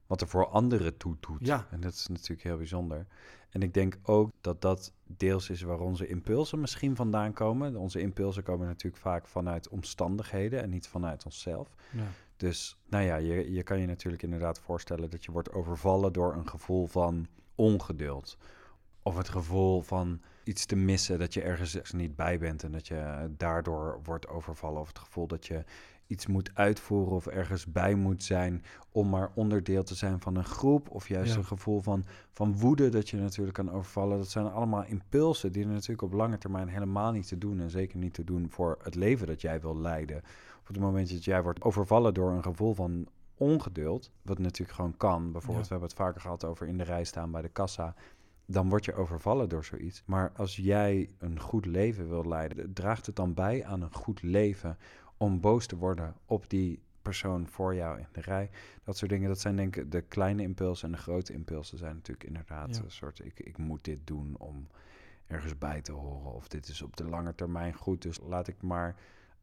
wat 0.07 0.21
er 0.21 0.29
voor 0.29 0.47
anderen 0.47 0.97
toe 0.97 1.17
doet. 1.21 1.47
Ja. 1.47 1.67
En 1.71 1.81
dat 1.81 1.93
is 1.93 2.07
natuurlijk 2.07 2.43
heel 2.43 2.57
bijzonder. 2.57 3.07
En 3.51 3.63
ik 3.63 3.75
denk 3.75 3.99
ook 4.03 4.31
dat 4.41 4.61
dat 4.61 4.93
deels 5.07 5.51
is 5.51 5.63
waar 5.63 5.81
onze 5.81 6.07
impulsen 6.07 6.61
misschien 6.61 6.97
vandaan 6.97 7.33
komen. 7.33 7.77
Onze 7.77 8.01
impulsen 8.01 8.43
komen 8.43 8.67
natuurlijk 8.67 9.03
vaak 9.03 9.27
vanuit 9.27 9.69
omstandigheden 9.69 10.63
en 10.63 10.71
niet 10.71 10.89
vanuit 10.89 11.25
onszelf. 11.25 11.75
Ja. 11.93 12.07
Dus 12.37 12.79
nou 12.89 13.05
ja, 13.05 13.17
je, 13.17 13.53
je 13.53 13.63
kan 13.63 13.81
je 13.81 13.87
natuurlijk 13.87 14.23
inderdaad 14.23 14.59
voorstellen 14.59 15.11
dat 15.11 15.25
je 15.25 15.33
wordt 15.33 15.53
overvallen 15.53 16.13
door 16.13 16.35
een 16.35 16.49
gevoel 16.49 16.87
van 16.87 17.27
ongeduld. 17.55 18.37
Of 19.03 19.17
het 19.17 19.29
gevoel 19.29 19.81
van 19.81 20.21
iets 20.47 20.67
te 20.67 20.77
missen, 20.77 21.19
dat 21.19 21.35
je 21.35 21.43
ergens 21.43 21.93
niet 21.93 22.17
bij 22.17 22.39
bent 22.39 22.63
en 22.63 22.73
dat 22.73 22.87
je 22.87 23.31
daardoor 23.37 24.01
wordt 24.03 24.29
overvallen. 24.29 24.81
Of 24.81 24.89
het 24.89 24.99
gevoel 24.99 25.27
dat 25.27 25.47
je 25.47 25.65
iets 26.07 26.27
moet 26.27 26.51
uitvoeren 26.55 27.13
of 27.17 27.27
ergens 27.27 27.67
bij 27.67 27.95
moet 27.95 28.23
zijn 28.23 28.63
om 28.93 29.09
maar 29.09 29.31
onderdeel 29.35 29.83
te 29.83 29.95
zijn 29.95 30.21
van 30.21 30.37
een 30.37 30.45
groep. 30.45 30.91
Of 30.91 31.09
juist 31.09 31.33
Ja. 31.33 31.39
een 31.39 31.45
gevoel 31.45 31.81
van, 31.81 32.05
van 32.33 32.59
woede 32.59 32.89
dat 32.89 33.09
je 33.09 33.17
natuurlijk 33.17 33.57
kan 33.57 33.71
overvallen. 33.71 34.19
Dat 34.19 34.31
zijn 34.31 34.47
allemaal 34.51 34.85
impulsen 34.85 35.53
die 35.53 35.63
er 35.65 35.71
natuurlijk 35.71 36.03
op 36.03 36.13
lange 36.13 36.39
termijn 36.39 36.69
helemaal 36.69 37.13
niet 37.13 37.29
te 37.29 37.39
doen. 37.39 37.61
En 37.61 37.71
zeker 37.71 37.99
niet 37.99 38.15
te 38.15 38.25
doen 38.25 38.51
voor 38.51 38.79
het 38.83 38.95
leven 38.95 39.27
dat 39.27 39.41
jij 39.41 39.61
wil 39.61 39.77
leiden. 39.79 40.17
Op 40.61 40.67
het 40.67 40.79
moment 40.81 41.11
dat 41.11 41.25
jij 41.25 41.43
wordt 41.43 41.63
overvallen 41.63 42.15
door 42.15 42.31
een 42.31 42.43
gevoel 42.43 42.75
van 42.75 43.07
ongeduld, 43.39 44.11
wat 44.23 44.39
natuurlijk 44.39 44.77
gewoon 44.77 44.97
kan. 44.97 45.33
Bijvoorbeeld, 45.33 45.67
Ja. 45.69 45.75
we 45.75 45.79
hebben 45.81 45.89
het 45.89 45.99
vaker 45.99 46.21
gehad 46.21 46.45
over 46.45 46.67
in 46.67 46.79
de 46.79 46.85
rij 46.85 47.05
staan 47.05 47.31
bij 47.31 47.43
de 47.43 47.49
kassa 47.49 47.95
dan 48.47 48.69
word 48.69 48.85
je 48.85 48.95
overvallen 48.95 49.49
door 49.49 49.65
zoiets. 49.65 50.03
Maar 50.07 50.33
als 50.37 50.57
jij 50.57 51.11
een 51.19 51.41
goed 51.41 51.67
leven 51.67 52.09
wil 52.09 52.25
leiden, 52.29 52.73
draagt 52.73 53.07
het 53.07 53.17
dan 53.17 53.35
bij 53.35 53.65
aan 53.65 53.83
een 53.83 53.95
goed 53.95 54.23
leven 54.23 54.79
om 55.17 55.41
boos 55.41 55.67
te 55.67 55.77
worden 55.77 56.15
op 56.27 56.51
die 56.51 56.83
persoon 57.03 57.47
voor 57.49 57.75
jou 57.75 57.99
in 57.99 58.07
de 58.13 58.21
rij. 58.21 58.51
Dat 58.85 58.97
soort 58.97 59.11
dingen, 59.11 59.29
dat 59.29 59.41
zijn 59.41 59.57
denk 59.57 59.77
ik 59.77 59.91
de 59.91 60.01
kleine 60.01 60.43
impulsen 60.43 60.89
en 60.89 60.95
de 60.95 61.01
grote 61.03 61.33
impulsen 61.33 61.79
zijn 61.79 61.95
natuurlijk 61.95 62.27
inderdaad 62.27 62.77
Ja. 62.77 62.83
een 62.83 62.91
soort, 62.91 63.25
ik, 63.25 63.41
ik 63.41 63.59
moet 63.59 63.85
dit 63.85 63.99
doen 64.05 64.35
om 64.39 64.67
ergens 65.27 65.59
bij 65.59 65.81
te 65.81 65.93
horen 65.93 66.33
of 66.35 66.49
dit 66.49 66.69
is 66.69 66.83
op 66.83 66.97
de 66.97 67.05
lange 67.05 67.35
termijn 67.35 67.75
goed. 67.75 68.03
Dus 68.03 68.19
laat 68.27 68.49
ik 68.49 68.63
maar 68.63 68.97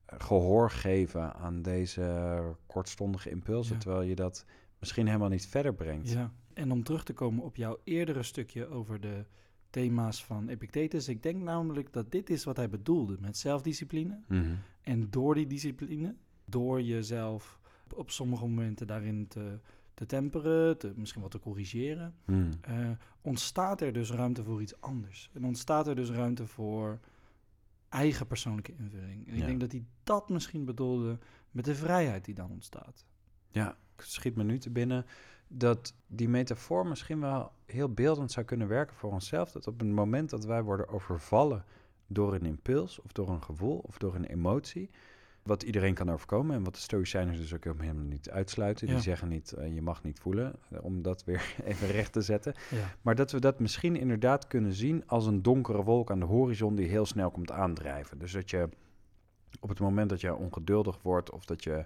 eh, 0.06 0.20
gehoor 0.20 0.72
geven 0.72 1.34
aan 1.34 1.62
deze 1.62 2.42
kortstondige 2.66 3.30
impulsen, 3.30 3.74
Ja. 3.74 3.80
terwijl 3.82 4.02
je 4.02 4.16
dat 4.16 4.46
misschien 4.80 5.06
helemaal 5.08 5.30
niet 5.30 5.48
verder 5.48 5.74
brengt. 5.74 6.10
Ja, 6.10 6.32
en 6.54 6.72
om 6.72 6.84
terug 6.84 7.04
te 7.04 7.14
komen 7.14 7.44
op 7.44 7.56
jouw 7.56 7.80
eerdere 7.84 8.24
stukje 8.24 8.68
over 8.68 9.02
de 9.02 9.26
thema's 9.70 10.26
van 10.26 10.48
Epictetus. 10.50 11.08
Ik 11.08 11.24
denk 11.24 11.42
namelijk 11.42 11.94
dat 11.94 12.12
dit 12.12 12.30
is 12.30 12.44
wat 12.44 12.56
hij 12.58 12.70
bedoelde 12.70 13.18
met 13.20 13.38
zelfdiscipline. 13.38 14.20
Mhm. 14.28 14.56
En 14.82 15.10
door 15.10 15.36
die 15.36 15.48
discipline, 15.48 16.16
door 16.46 16.82
jezelf 16.82 17.60
op 17.96 18.12
sommige 18.12 18.48
momenten 18.48 18.88
daarin 18.88 19.28
te, 19.28 19.60
te 19.94 20.06
temperen, 20.06 20.78
te, 20.78 20.94
misschien 20.96 21.22
wat 21.22 21.32
te 21.32 21.40
corrigeren, 21.40 22.16
Mhm. 22.26 22.52
eh, 22.62 22.90
ontstaat 23.22 23.82
er 23.82 23.94
dus 23.94 24.12
ruimte 24.12 24.44
voor 24.44 24.62
iets 24.62 24.82
anders. 24.82 25.30
En 25.34 25.46
ontstaat 25.46 25.88
er 25.88 25.96
dus 25.96 26.10
ruimte 26.10 26.48
voor 26.48 27.00
eigen 27.90 28.28
persoonlijke 28.28 28.74
invulling. 28.78 29.28
En 29.28 29.34
ik 29.36 29.46
denk 29.46 29.60
dat 29.60 29.72
hij 29.72 29.86
dat 30.04 30.30
misschien 30.30 30.66
bedoelde 30.66 31.20
met 31.52 31.66
de 31.66 31.76
vrijheid 31.76 32.26
die 32.26 32.34
dan 32.36 32.52
ontstaat. 32.52 33.06
Ja, 33.52 33.78
schiet 33.98 34.36
me 34.36 34.44
nu 34.44 34.58
te 34.58 34.70
binnen 34.70 35.06
dat 35.48 35.94
die 36.08 36.30
metafoor 36.30 36.88
misschien 36.88 37.20
wel 37.20 37.52
heel 37.66 37.90
beeldend 37.90 38.32
zou 38.32 38.46
kunnen 38.46 38.68
werken 38.68 38.96
voor 38.96 39.12
onszelf. 39.12 39.52
Dat 39.52 39.68
op 39.68 39.80
het 39.80 39.90
moment 39.90 40.30
dat 40.30 40.46
wij 40.46 40.64
worden 40.64 40.90
overvallen 40.90 41.66
door 42.08 42.34
een 42.34 42.46
impuls 42.46 43.02
of 43.02 43.12
door 43.12 43.30
een 43.30 43.44
gevoel 43.44 43.78
of 43.78 43.98
door 43.98 44.16
een 44.16 44.26
emotie, 44.26 44.90
wat 45.44 45.64
iedereen 45.64 45.94
kan 45.94 46.12
overkomen 46.12 46.56
en 46.56 46.64
wat 46.64 46.74
de 46.74 46.80
Stoïcijnen 46.80 47.36
dus 47.36 47.54
ook 47.54 47.64
helemaal 47.64 47.94
niet 47.94 48.30
uitsluiten. 48.30 48.88
Ja. 48.88 48.94
Die 48.94 49.02
zeggen 49.02 49.28
niet, 49.28 49.52
eh, 49.52 49.74
je 49.74 49.82
mag 49.82 50.04
niet 50.04 50.20
voelen, 50.20 50.56
eh, 50.70 50.84
om 50.84 51.02
dat 51.02 51.24
weer 51.24 51.56
even 51.66 51.88
recht 51.88 52.14
te 52.14 52.22
zetten. 52.22 52.54
Ja, 52.70 52.96
Maar 53.02 53.16
dat 53.16 53.32
we 53.32 53.40
dat 53.40 53.60
misschien 53.60 53.96
inderdaad 53.96 54.48
kunnen 54.48 54.74
zien 54.74 55.08
als 55.08 55.26
een 55.26 55.42
donkere 55.42 55.84
wolk 55.84 56.12
aan 56.12 56.20
de 56.20 56.26
horizon 56.26 56.76
die 56.76 56.88
heel 56.88 57.06
snel 57.06 57.32
komt 57.32 57.52
aandrijven. 57.52 58.18
Dus 58.20 58.32
dat 58.32 58.50
je 58.50 58.70
op 59.60 59.70
het 59.70 59.80
moment 59.80 60.10
dat 60.10 60.22
je 60.22 60.36
ongeduldig 60.36 61.02
wordt 61.02 61.32
of 61.32 61.46
dat 61.46 61.64
je 61.64 61.86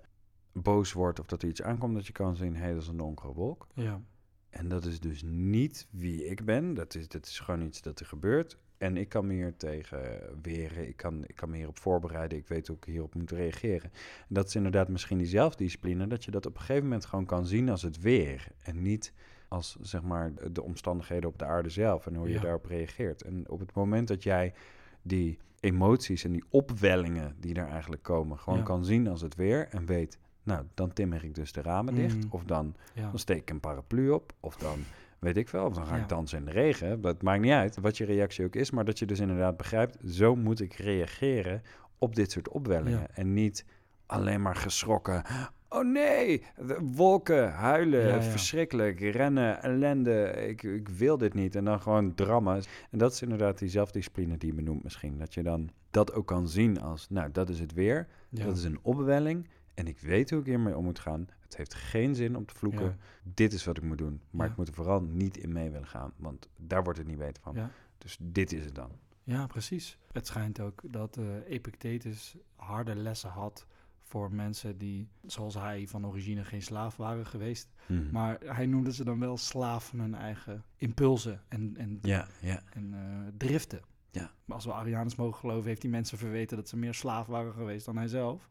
boos 0.62 0.94
wordt 0.94 1.20
of 1.20 1.26
dat 1.26 1.42
er 1.42 1.48
iets 1.50 1.62
aankomt, 1.62 1.96
dat 1.96 2.08
je 2.08 2.14
kan 2.14 2.36
zien, 2.36 2.56
hé, 2.56 2.74
dat 2.74 2.82
is 2.82 2.88
een 2.88 2.98
donkere 2.98 3.34
wolk. 3.34 3.68
ja, 3.74 4.02
En 4.50 4.68
dat 4.68 4.86
is 4.86 5.00
dus 5.00 5.22
niet 5.26 5.88
wie 5.92 6.26
ik 6.26 6.46
ben. 6.46 6.74
Dat 6.74 6.96
is, 6.96 7.08
dat 7.08 7.26
is 7.26 7.40
gewoon 7.40 7.62
iets 7.62 7.82
dat 7.82 8.00
er 8.00 8.06
gebeurt. 8.06 8.58
En 8.78 8.98
ik 8.98 9.10
kan 9.10 9.28
me 9.28 9.34
hier 9.34 9.56
tegen 9.58 10.22
weren. 10.42 10.88
Ik 10.88 10.98
kan, 10.98 11.24
ik 11.28 11.36
kan 11.36 11.50
me 11.50 11.56
hierop 11.58 11.80
voorbereiden. 11.80 12.38
Ik 12.38 12.48
weet 12.48 12.68
hoe 12.68 12.78
ik 12.78 12.84
hierop 12.84 13.16
moet 13.16 13.32
reageren. 13.32 13.92
En 13.94 14.28
dat 14.28 14.48
is 14.48 14.56
inderdaad 14.56 14.88
misschien 14.90 15.18
die 15.18 15.28
zelfdiscipline. 15.28 16.08
Dat 16.08 16.24
je 16.26 16.32
dat 16.32 16.46
op 16.46 16.54
een 16.54 16.60
gegeven 16.60 16.84
moment 16.84 17.06
gewoon 17.06 17.26
kan 17.26 17.46
zien 17.46 17.70
als 17.70 17.82
het 17.82 18.00
weer. 18.02 18.48
En 18.64 18.82
niet 18.82 19.14
als 19.48 19.78
zeg 19.82 20.02
maar 20.02 20.34
de 20.52 20.62
omstandigheden 20.64 21.30
op 21.30 21.40
de 21.40 21.46
aarde 21.46 21.70
zelf. 21.70 22.06
En 22.08 22.16
hoe 22.16 22.28
je 22.28 22.34
Ja. 22.34 22.42
daarop 22.42 22.66
reageert. 22.66 23.22
En 23.24 23.50
op 23.50 23.60
het 23.60 23.74
moment 23.74 24.08
dat 24.08 24.24
jij 24.24 24.54
die 25.02 25.38
emoties 25.60 26.24
en 26.24 26.32
die 26.32 26.44
opwellingen 26.50 27.36
die 27.40 27.56
er 27.56 27.68
eigenlijk 27.68 28.04
komen, 28.04 28.40
gewoon 28.40 28.60
Ja. 28.60 28.66
kan 28.66 28.86
zien 28.86 29.08
als 29.08 29.22
het 29.22 29.36
weer. 29.36 29.68
En 29.68 29.86
weet, 29.86 30.18
nou, 30.48 30.66
dan 30.74 30.94
timmer 30.94 31.24
ik 31.24 31.36
dus 31.36 31.51
de 31.51 31.62
ramen 31.62 31.96
dicht. 31.96 32.18
Mhm. 32.18 32.27
Of 32.30 32.44
dan 32.44 32.75
ja. 32.94 33.10
dan 33.10 33.20
steek 33.20 33.38
ik 33.38 33.50
een 33.50 33.60
paraplu 33.60 34.10
op. 34.10 34.34
Of 34.39 34.56
dan 34.56 34.80
weet 35.19 35.38
ik 35.38 35.50
wel. 35.50 35.65
Of 35.65 35.74
dan 35.74 35.86
ga 35.86 35.95
Ja. 35.95 36.02
ik 36.02 36.10
dansen 36.10 36.38
in 36.38 36.45
de 36.45 36.52
regen. 36.52 37.02
Dat 37.02 37.21
maakt 37.21 37.41
niet 37.41 37.52
uit 37.52 37.78
wat 37.82 37.98
je 37.98 38.06
reactie 38.06 38.45
ook 38.45 38.56
is. 38.56 38.71
Maar 38.71 38.86
dat 38.86 39.00
je 39.00 39.06
dus 39.06 39.19
inderdaad 39.19 39.58
begrijpt. 39.58 39.98
Zo 40.06 40.36
moet 40.36 40.60
ik 40.60 40.74
reageren 40.74 41.62
op 41.98 42.15
dit 42.15 42.32
soort 42.32 42.50
opwellingen. 42.50 43.00
Ja. 43.00 43.08
En 43.13 43.34
niet 43.34 43.65
alleen 44.06 44.41
maar 44.41 44.56
geschrokken. 44.56 45.24
Oh 45.69 45.86
nee, 45.86 46.43
wolken, 46.82 47.52
huilen, 47.52 48.08
Ja, 48.08 48.21
verschrikkelijk, 48.21 49.00
rennen, 49.00 49.62
ellende. 49.62 50.32
Ik, 50.48 50.63
ik 50.63 50.89
wil 50.89 51.17
dit 51.17 51.34
niet. 51.34 51.56
En 51.56 51.65
dan 51.65 51.82
gewoon 51.82 52.15
drama. 52.15 52.56
En 52.91 52.98
dat 52.98 53.12
is 53.13 53.21
inderdaad 53.21 53.58
die 53.58 53.69
zelfdiscipline 53.69 54.38
die 54.38 54.50
je 54.50 54.56
benoemt 54.56 54.84
misschien. 54.84 55.17
Dat 55.17 55.34
je 55.34 55.43
dan 55.43 55.69
dat 55.91 56.13
ook 56.13 56.28
kan 56.28 56.48
zien 56.48 56.82
als, 56.82 57.10
nou, 57.10 57.32
dat 57.32 57.50
is 57.50 57.60
het 57.60 57.74
weer. 57.74 58.08
Dat 58.30 58.58
is 58.58 58.63
een 58.63 58.80
opwelling. 58.82 59.48
En 59.78 59.88
ik 59.88 60.00
weet 60.00 60.30
hoe 60.30 60.40
ik 60.40 60.46
hiermee 60.46 60.78
om 60.78 60.84
moet 60.84 61.00
gaan. 61.00 61.28
Het 61.40 61.58
heeft 61.58 61.74
geen 61.74 62.16
zin 62.16 62.36
om 62.36 62.46
te 62.46 62.56
vloeken. 62.56 62.86
Ja. 62.86 62.96
Dit 63.24 63.54
is 63.54 63.66
wat 63.66 63.78
ik 63.78 63.84
moet 63.84 63.98
doen. 63.98 64.22
Maar 64.30 64.46
Ja. 64.46 64.52
ik 64.52 64.58
moet 64.58 64.68
er 64.68 64.74
vooral 64.74 65.02
niet 65.02 65.38
in 65.38 65.52
mee 65.54 65.70
willen 65.70 65.88
gaan. 65.88 66.13
Want 66.16 66.50
daar 66.56 66.84
wordt 66.84 67.00
het 67.00 67.08
niet 67.08 67.18
beter 67.18 67.42
van. 67.44 67.56
Ja. 67.56 67.72
Dus 67.98 68.18
dit 68.22 68.52
is 68.54 68.66
het 68.66 68.76
dan. 68.76 68.92
Ja, 69.24 69.48
precies. 69.48 69.98
Het 70.12 70.28
schijnt 70.28 70.60
ook 70.60 70.82
dat 70.92 71.18
eh, 71.18 71.26
Epictetus 71.48 72.36
harde 72.56 72.96
lessen 72.96 73.30
had 73.30 73.68
voor 74.02 74.32
mensen 74.34 74.78
die, 74.78 75.08
zoals 75.26 75.54
hij, 75.54 75.88
van 75.88 76.06
origine 76.08 76.44
geen 76.44 76.62
slaaf 76.62 76.96
waren 76.96 77.26
geweest. 77.26 77.70
Mhm. 77.88 78.12
Maar 78.12 78.38
hij 78.46 78.66
noemde 78.66 78.94
ze 78.94 79.04
dan 79.04 79.20
wel 79.20 79.38
slaaf 79.38 79.88
van 79.88 80.00
hun 80.00 80.16
eigen 80.16 80.63
impulsen 80.78 81.42
en, 81.48 81.74
en, 81.78 81.98
Ja, 82.02 82.28
ja. 82.42 82.63
en 82.70 82.94
eh, 82.94 83.28
driften. 83.38 83.82
Ja. 84.12 84.32
Maar 84.46 84.56
als 84.56 84.66
we 84.66 84.74
Arianus 84.74 85.16
mogen 85.16 85.40
geloven, 85.40 85.68
heeft 85.68 85.82
hij 85.82 85.92
mensen 85.92 86.18
verweten 86.18 86.58
dat 86.58 86.70
ze 86.70 86.78
meer 86.78 86.94
slaaf 86.94 87.28
waren 87.28 87.54
geweest 87.54 87.86
dan 87.86 87.98
hij 87.98 88.08
zelf. 88.08 88.50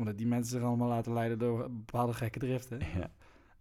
Omdat 0.00 0.18
die 0.18 0.26
mensen 0.26 0.52
zich 0.52 0.66
allemaal 0.66 0.88
laten 0.88 1.12
leiden 1.12 1.38
door 1.38 1.70
bepaalde 1.70 2.14
gekke 2.14 2.38
driften. 2.38 2.78
ja. 2.98 3.10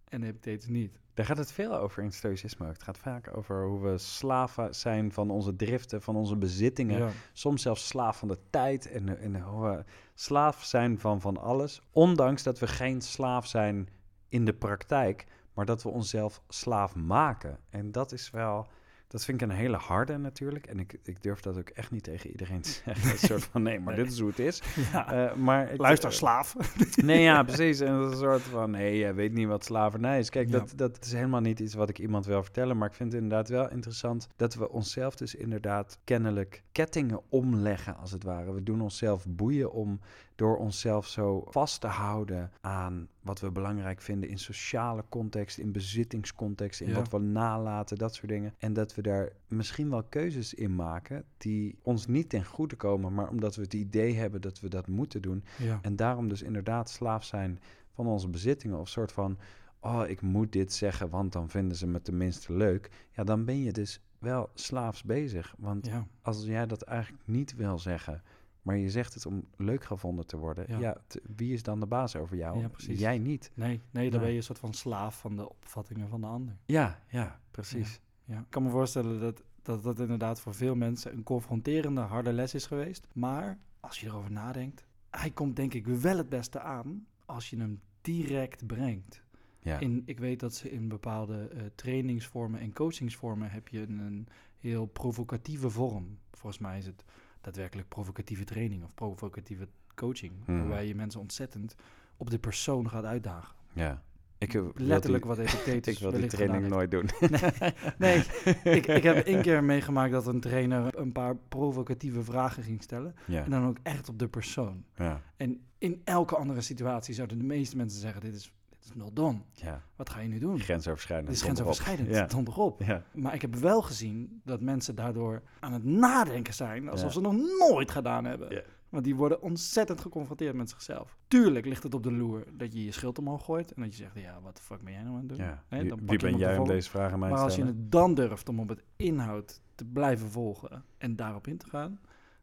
En 0.10 0.24
Epictetus 0.24 0.68
niet. 0.68 1.00
Daar 1.14 1.26
gaat 1.26 1.38
het 1.38 1.52
veel 1.52 1.76
over 1.76 2.04
in 2.04 2.12
stoïcisme. 2.12 2.68
Het 2.68 2.84
gaat 2.84 2.98
vaak 2.98 3.38
over 3.38 3.66
hoe 3.66 3.82
we 3.82 3.98
slaven 3.98 4.76
zijn 4.76 5.12
van 5.12 5.30
onze 5.30 5.56
driften, 5.56 6.02
van 6.02 6.16
onze 6.16 6.36
bezittingen. 6.36 7.00
Ja. 7.00 7.10
Soms 7.34 7.62
zelfs 7.62 7.88
slaaf 7.88 8.18
van 8.18 8.28
de 8.28 8.38
tijd 8.50 8.92
en, 8.92 9.20
en 9.20 9.42
hoe 9.42 9.70
we 9.70 9.84
slaaf 10.14 10.64
zijn 10.64 11.00
van 11.00 11.22
van 11.22 11.38
alles. 11.38 11.82
Ondanks 11.92 12.44
dat 12.44 12.60
we 12.60 12.68
geen 12.68 13.02
slaaf 13.02 13.48
zijn 13.48 13.90
in 14.28 14.46
de 14.46 14.54
praktijk, 14.54 15.26
maar 15.54 15.66
dat 15.66 15.84
we 15.84 15.90
onszelf 15.90 16.42
slaaf 16.48 16.96
maken. 16.96 17.60
En 17.70 17.92
dat 17.92 18.12
is 18.12 18.30
wel, 18.30 18.68
dat 19.12 19.26
vind 19.26 19.42
ik 19.42 19.50
een 19.50 19.56
hele 19.56 19.78
harde 19.78 20.18
natuurlijk. 20.18 20.66
En 20.68 20.80
ik, 20.80 21.00
ik 21.04 21.24
durf 21.24 21.40
dat 21.40 21.58
ook 21.58 21.70
echt 21.70 21.92
niet 21.92 22.04
tegen 22.04 22.30
iedereen 22.30 22.62
te 22.62 22.70
zeggen. 22.86 23.12
Een 23.12 23.18
soort 23.18 23.44
van, 23.44 23.62
nee, 23.62 23.80
maar 23.80 23.96
Nee. 23.96 24.04
dit 24.04 24.14
is 24.14 24.20
hoe 24.20 24.30
het 24.30 24.40
is. 24.40 24.62
Ja. 24.94 25.30
Eh, 25.30 25.36
maar 25.36 25.72
ik- 25.72 25.80
Luister, 25.80 26.10
eh, 26.10 26.16
slaaf. 26.16 26.56
Nee, 26.96 27.22
ja, 27.22 27.44
precies. 27.44 27.80
En 27.80 28.00
dat 28.00 28.12
een 28.12 28.18
soort 28.18 28.42
van, 28.42 28.72
nee, 28.72 28.98
jij 28.98 29.14
weet 29.16 29.34
niet 29.34 29.48
wat 29.48 29.64
slavernij 29.64 30.20
is. 30.20 30.30
Kijk, 30.30 30.50
Ja. 30.50 30.58
dat, 30.60 30.74
dat 30.76 31.06
is 31.06 31.12
helemaal 31.14 31.42
niet 31.42 31.60
iets 31.60 31.74
wat 31.74 31.90
ik 31.90 32.00
iemand 32.00 32.26
wil 32.26 32.44
vertellen. 32.44 32.78
Maar 32.78 32.88
ik 32.88 32.94
vind 32.96 33.12
het 33.14 33.22
inderdaad 33.22 33.50
wel 33.50 33.70
interessant 33.70 34.28
dat 34.36 34.56
we 34.56 34.70
onszelf 34.70 35.16
dus 35.16 35.36
inderdaad 35.36 36.00
kennelijk 36.04 36.64
kettingen 36.72 37.22
omleggen, 37.30 37.98
als 37.98 38.12
het 38.12 38.24
ware. 38.24 38.54
We 38.54 38.64
doen 38.64 38.82
onszelf 38.82 39.26
boeien 39.28 39.72
om 39.72 40.00
door 40.40 40.58
onszelf 40.58 41.08
zo 41.08 41.44
vast 41.50 41.82
te 41.82 41.88
houden 41.88 42.52
aan 42.62 43.08
wat 43.22 43.40
we 43.40 43.52
belangrijk 43.52 44.02
vinden 44.02 44.30
in 44.30 44.40
sociale 44.40 45.04
context, 45.10 45.58
in 45.58 45.72
bezittingscontext, 45.72 46.82
in 46.82 46.90
Ja. 46.90 46.96
wat 46.96 47.10
we 47.10 47.18
nalaten, 47.18 47.98
dat 47.98 48.16
soort 48.16 48.28
dingen. 48.28 48.54
En 48.58 48.74
dat 48.74 48.96
we 48.96 49.02
daar 49.02 49.32
misschien 49.48 49.90
wel 49.90 50.04
keuzes 50.04 50.54
in 50.54 50.76
maken 50.76 51.24
die 51.38 51.76
ons 51.82 52.08
niet 52.08 52.30
ten 52.30 52.46
goede 52.46 52.76
komen, 52.76 53.14
maar 53.14 53.30
omdat 53.30 53.56
we 53.56 53.62
het 53.62 53.74
idee 53.74 54.16
hebben 54.16 54.42
dat 54.42 54.60
we 54.60 54.70
dat 54.70 54.88
moeten 54.88 55.22
doen. 55.22 55.44
Ja. 55.58 55.80
En 55.82 55.96
daarom 55.96 56.28
dus 56.28 56.42
inderdaad 56.42 56.90
slaaf 56.90 57.24
zijn 57.24 57.60
van 57.94 58.08
onze 58.08 58.28
bezittingen. 58.30 58.80
Of 58.80 58.90
soort 58.90 59.12
van, 59.12 59.38
oh, 59.80 60.04
ik 60.08 60.22
moet 60.22 60.52
dit 60.52 60.74
zeggen, 60.74 61.10
want 61.10 61.32
dan 61.34 61.50
vinden 61.50 61.78
ze 61.78 61.88
me 61.88 62.02
tenminste 62.02 62.54
leuk. 62.54 62.90
Ja, 63.12 63.24
dan 63.24 63.46
ben 63.46 63.64
je 63.64 63.72
dus 63.72 64.02
wel 64.20 64.50
slaafs 64.54 65.04
bezig. 65.04 65.56
Want 65.58 65.86
ja. 65.86 66.08
als 66.22 66.46
jij 66.46 66.66
dat 66.68 66.82
eigenlijk 66.82 67.24
niet 67.26 67.56
wil 67.56 67.80
zeggen, 67.80 68.22
Maar 68.70 68.78
je 68.78 68.90
zegt 68.90 69.14
het 69.14 69.26
om 69.26 69.46
leuk 69.58 69.84
gevonden 69.84 70.28
te 70.28 70.38
worden. 70.38 70.80
Ja. 70.80 70.98
Wie 71.36 71.54
is 71.54 71.64
dan 71.64 71.80
de 71.80 71.86
baas 71.86 72.16
over 72.16 72.38
jou? 72.38 72.60
Ja. 72.60 72.70
Jij 72.78 73.18
niet. 73.18 73.52
Nee, 73.54 73.82
nee, 73.92 74.10
dan 74.10 74.20
ben 74.20 74.30
je 74.30 74.36
een 74.36 74.44
soort 74.44 74.60
van 74.60 74.74
slaaf 74.74 75.20
van 75.20 75.36
de 75.36 75.50
opvattingen 75.50 76.10
van 76.10 76.22
de 76.22 76.28
ander. 76.28 76.58
Ja, 76.66 77.00
ja, 77.08 77.40
precies. 77.52 78.02
Ja. 78.26 78.40
Ik 78.40 78.46
kan 78.50 78.64
me 78.64 78.70
voorstellen 78.70 79.20
dat, 79.20 79.44
dat 79.62 79.84
dat 79.84 80.00
inderdaad 80.00 80.42
voor 80.42 80.54
veel 80.54 80.76
mensen 80.76 81.14
een 81.14 81.24
confronterende, 81.24 82.02
harde 82.02 82.34
les 82.34 82.54
is 82.54 82.66
geweest. 82.66 83.08
Maar 83.14 83.58
als 83.80 84.00
je 84.00 84.08
erover 84.08 84.32
nadenkt, 84.32 84.86
hij 85.10 85.32
komt 85.32 85.56
denk 85.56 85.74
ik 85.74 85.88
wel 85.88 86.18
het 86.18 86.30
beste 86.30 86.60
aan 86.60 87.08
als 87.26 87.50
je 87.50 87.58
hem 87.58 87.82
direct 88.02 88.68
brengt. 88.68 89.24
Ja, 89.60 89.80
In, 89.80 90.04
ik 90.06 90.20
weet 90.20 90.40
dat 90.40 90.54
ze 90.56 90.72
in 90.72 90.88
bepaalde 90.88 91.48
eh, 91.48 91.62
trainingsvormen 91.76 92.60
en 92.60 92.74
coachingsvormen 92.74 93.52
heb 93.52 93.68
je 93.68 93.82
een, 93.82 94.00
een 94.00 94.28
heel 94.60 94.86
provocatieve 94.86 95.70
vorm. 95.70 96.18
Volgens 96.32 96.62
mij 96.62 96.78
is 96.78 96.86
het 96.86 97.04
daadwerkelijk 97.50 97.88
provocatieve 97.90 98.44
training 98.44 98.84
of 98.84 98.94
provocatieve 98.94 99.68
coaching. 99.96 100.34
Mhm. 100.46 100.58
Waarbij 100.58 100.88
je 100.88 100.96
mensen 100.96 101.20
ontzettend 101.20 101.76
op 102.18 102.30
de 102.30 102.40
persoon 102.40 102.90
gaat 102.90 103.04
uitdagen. 103.06 103.56
ja. 103.74 104.02
Ik 104.38 104.54
eh, 104.54 104.62
wil 104.62 104.72
Letterlijk 104.76 105.24
die- 105.24 105.36
wat 105.36 105.40
Epictetus 105.46 105.94
Ik 105.94 106.00
wil 106.00 106.12
die 106.12 106.28
training 106.28 106.68
nooit 106.68 106.92
doen. 106.92 107.10
Nee, 107.98 108.18
ik, 108.64 108.88
ik 108.88 109.04
heb 109.10 109.26
één 109.26 109.42
keer 109.42 109.64
meegemaakt 109.64 110.12
dat 110.12 110.28
een 110.28 110.40
trainer 110.40 110.98
een 110.98 111.12
paar 111.12 111.36
provocatieve 111.36 112.24
vragen 112.24 112.64
ging 112.64 112.84
stellen. 112.84 113.16
Ja, 113.26 113.44
En 113.44 113.50
dan 113.52 113.68
ook 113.68 113.78
echt 113.84 114.10
op 114.10 114.20
de 114.20 114.28
persoon. 114.28 114.84
ja, 114.96 115.22
En 115.38 115.62
in 115.78 116.02
elke 116.04 116.36
andere 116.36 116.62
situatie 116.62 117.14
zouden 117.14 117.38
de 117.38 117.44
meeste 117.44 117.78
mensen 117.78 118.00
zeggen, 118.00 118.22
dit 118.22 118.36
is, 118.36 118.54
is 118.90 118.96
not 118.96 119.16
done. 119.16 119.40
ja. 119.52 119.82
Wat 119.96 120.10
ga 120.10 120.20
je 120.20 120.28
nu 120.28 120.40
doen? 120.40 120.60
Grensoverschrijdend. 120.60 121.28
Dit 121.28 121.38
is 121.38 121.44
grensoverschrijdend, 121.44 122.10
Ja, 122.10 122.26
donder 122.26 122.58
op. 122.58 122.82
ja, 122.84 123.04
Maar 123.14 123.34
ik 123.34 123.42
heb 123.42 123.56
wel 123.56 123.82
gezien 123.82 124.42
dat 124.44 124.62
mensen 124.62 124.96
daardoor 124.96 125.42
aan 125.60 125.74
het 125.74 125.84
nadenken 125.84 126.54
zijn, 126.54 126.90
alsof 126.90 127.12
ze 127.14 127.22
nog 127.22 127.34
nooit 127.70 127.92
gedaan 127.92 128.26
hebben. 128.26 128.50
Ja. 128.52 128.62
Want 128.90 129.04
die 129.04 129.16
worden 129.16 129.42
ontzettend 129.42 130.02
geconfronteerd 130.02 130.56
met 130.56 130.70
zichzelf. 130.70 131.18
Tuurlijk 131.28 131.66
ligt 131.66 131.84
het 131.84 131.94
op 131.94 132.04
de 132.04 132.12
loer 132.12 132.44
dat 132.54 132.74
je 132.74 132.86
je 132.86 132.92
schild 132.92 133.18
omhoog 133.20 133.46
gooit 133.46 133.74
en 133.74 133.82
dat 133.82 133.92
je 133.92 133.98
zegt, 134.04 134.20
ja, 134.20 134.42
wat 134.42 134.56
de 134.56 134.62
fuck 134.62 134.82
ben 134.84 134.94
jij 134.94 135.02
nou 135.04 135.16
aan 135.16 135.20
het 135.20 135.30
doen? 135.30 135.48
Wie, 135.80 135.90
dan 135.90 136.00
wie 136.06 136.20
ben 136.20 136.38
jij 136.38 136.58
om 136.58 136.68
deze 136.68 136.90
vragen 136.90 137.14
aan 137.14 137.20
mij 137.20 137.30
Maar 137.30 137.40
als 137.40 137.56
je 137.56 137.66
het 137.66 137.92
dan 137.92 138.14
durft 138.14 138.50
om 138.50 138.60
op 138.60 138.70
het 138.70 138.84
inhoud 138.96 139.62
te 139.76 139.86
blijven 139.86 140.30
volgen 140.32 140.84
en 140.98 141.16
daarop 141.16 141.48
in 141.48 141.58
te 141.58 141.66
gaan, 141.70 142.00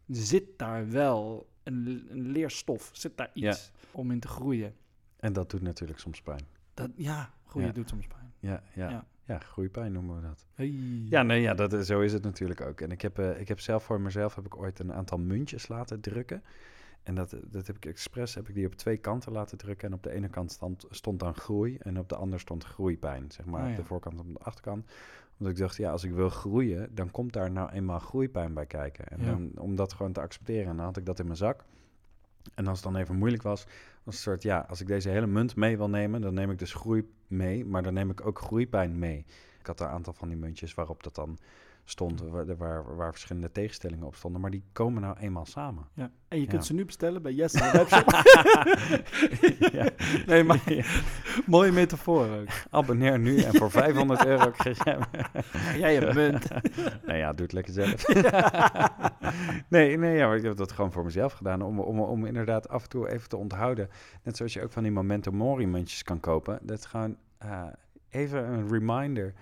zit 0.07 0.45
daar 0.57 0.91
wel 0.91 1.49
een, 1.63 2.07
een 2.11 2.27
leerstof, 2.31 2.91
zit 2.93 3.17
daar 3.17 3.31
iets 3.35 3.73
om 3.91 4.11
in 4.11 4.21
te 4.21 4.29
groeien. 4.29 4.75
En 5.27 5.33
dat 5.33 5.51
doet 5.51 5.63
natuurlijk 5.63 5.99
soms 5.99 6.23
pijn. 6.23 6.41
Dat, 6.75 6.91
ja, 6.97 7.31
groeien 7.47 7.69
Ja. 7.69 7.75
doet 7.75 7.89
soms 7.89 8.07
pijn. 8.07 8.33
Ja, 8.39 8.63
ja. 8.75 8.91
Ja. 8.91 9.07
ja. 9.25 9.39
groeipijn 9.39 9.93
noemen 9.93 10.17
we 10.17 10.23
dat. 10.23 10.47
Hey. 10.55 10.67
Ja, 11.09 11.23
nee, 11.23 11.41
ja 11.41 11.55
dat, 11.55 11.87
zo 11.87 12.01
is 12.01 12.13
het 12.13 12.23
natuurlijk 12.23 12.61
ook. 12.61 12.81
En 12.81 12.91
ik 12.91 13.03
heb, 13.03 13.19
eh, 13.19 13.41
ik 13.41 13.49
heb 13.49 13.61
zelf 13.61 13.85
voor 13.85 14.01
mezelf 14.01 14.35
heb 14.35 14.47
ik 14.47 14.57
ooit 14.57 14.79
een 14.79 14.93
aantal 14.93 15.19
muntjes 15.19 15.69
laten 15.69 16.01
drukken. 16.01 16.43
En 17.03 17.15
dat, 17.15 17.37
dat 17.47 17.67
heb 17.67 17.77
ik 17.77 17.87
expres 17.87 18.35
heb 18.35 18.49
ik 18.49 18.55
die 18.55 18.67
op 18.67 18.75
twee 18.75 18.97
kanten 18.97 19.33
laten 19.33 19.59
drukken. 19.59 19.89
En 19.89 19.95
op 19.95 20.03
de 20.03 20.11
ene 20.11 20.29
kant 20.29 20.53
stond, 20.53 20.85
stond 20.91 21.21
dan 21.21 21.35
groei 21.35 21.77
en 21.79 21.99
op 21.99 22.09
de 22.09 22.17
andere 22.17 22.41
stond 22.41 22.65
groeipijn. 22.65 23.31
Zeg 23.31 23.47
maar 23.47 23.65
Oh, 23.65 23.71
ja. 23.71 23.77
de 23.77 23.85
voorkant 23.85 24.19
op 24.21 24.33
de 24.33 24.39
achterkant. 24.39 24.91
Omdat 25.39 25.55
ik 25.55 25.61
dacht, 25.61 25.77
ja, 25.77 25.91
als 25.91 26.05
ik 26.05 26.13
wil 26.13 26.29
groeien, 26.29 26.95
dan 26.95 27.11
komt 27.11 27.33
daar 27.33 27.51
nou 27.51 27.71
eenmaal 27.71 27.99
groeipijn 27.99 28.55
bij 28.55 28.67
kijken. 28.67 29.09
En 29.09 29.25
dan, 29.25 29.51
om 29.59 29.77
dat 29.77 29.93
gewoon 29.93 30.13
te 30.13 30.21
accepteren. 30.21 30.69
En 30.71 30.77
dan 30.77 30.85
had 30.85 30.97
ik 30.97 31.07
dat 31.07 31.19
in 31.19 31.25
mijn 31.25 31.37
zak. 31.37 31.65
En 32.55 32.67
als 32.67 32.83
het 32.83 32.93
dan 32.93 33.01
even 33.01 33.17
moeilijk 33.17 33.43
was, 33.43 33.67
was 34.03 34.15
een 34.15 34.21
soort, 34.21 34.43
ja, 34.43 34.67
als 34.69 34.81
ik 34.81 34.87
deze 34.87 35.09
hele 35.09 35.27
munt 35.27 35.57
mee 35.57 35.77
wil 35.77 35.89
nemen, 35.89 36.21
dan 36.21 36.35
neem 36.35 36.51
ik 36.51 36.59
dus 36.59 36.75
groei 36.75 37.13
mee, 37.27 37.65
maar 37.65 37.83
dan 37.83 37.95
neem 37.95 38.11
ik 38.11 38.27
ook 38.27 38.39
groeipijn 38.39 38.99
mee. 38.99 39.25
Ik 39.59 39.67
had 39.67 39.81
een 39.81 39.87
aantal 39.87 40.13
van 40.13 40.29
die 40.29 40.37
muntjes 40.37 40.75
waarop 40.75 41.03
dat 41.03 41.15
dan 41.15 41.39
stond, 41.89 42.21
waar, 42.21 42.57
waar, 42.57 42.97
waar 42.97 43.11
verschillende 43.11 43.53
tegenstellingen 43.53 44.07
op 44.07 44.15
stonden, 44.15 44.41
maar 44.41 44.51
die 44.51 44.63
komen 44.73 45.03
nou 45.03 45.17
eenmaal 45.19 45.47
samen. 45.47 45.87
Ja. 45.95 46.11
En 46.29 46.37
je 46.39 46.45
Ja. 46.45 46.51
kunt 46.51 46.67
ze 46.67 46.75
nu 46.75 46.85
bestellen 46.85 47.23
bij 47.23 47.33
Yes. 47.33 47.53
ja. 49.73 49.89
nee, 50.27 50.45
maar 50.45 50.63
mooie 51.47 51.73
metafoor 51.73 52.29
ook. 52.29 52.47
Abonneer 52.71 53.19
nu 53.19 53.41
en 53.41 53.55
voor 53.55 53.71
500 53.71 54.27
euro 54.27 54.51
krijg 54.51 54.85
hem. 54.85 55.01
Jij 55.79 55.95
hebt 55.95 56.15
munt. 56.15 56.49
nou 57.07 57.19
ja, 57.19 57.33
doe 57.33 57.43
het 57.43 57.53
lekker 57.53 57.73
zelf. 57.73 58.07
nee, 59.69 59.97
nee 59.99 60.17
ja, 60.17 60.27
maar 60.27 60.37
ik 60.37 60.43
heb 60.43 60.57
dat 60.57 60.73
gewoon 60.73 60.93
voor 60.93 61.05
mezelf 61.05 61.33
gedaan. 61.33 61.63
Om, 61.63 61.81
om, 61.81 62.01
om 62.01 62.27
inderdaad 62.27 62.69
af 62.69 62.83
en 62.83 62.89
toe 62.89 63.09
even 63.11 63.29
te 63.29 63.37
onthouden. 63.37 63.89
Net 64.23 64.37
zoals 64.37 64.53
je 64.53 64.63
ook 64.63 64.73
van 64.73 64.83
die 64.83 64.93
Memento 64.93 65.33
Mori 65.33 65.67
muntjes 65.67 66.03
kan 66.03 66.21
kopen. 66.21 66.59
Dat 66.63 66.79
is 66.79 66.85
gewoon 66.85 67.17
eh, 67.39 67.63
even 68.11 68.53
een 68.53 68.69
reminder. 68.69 69.33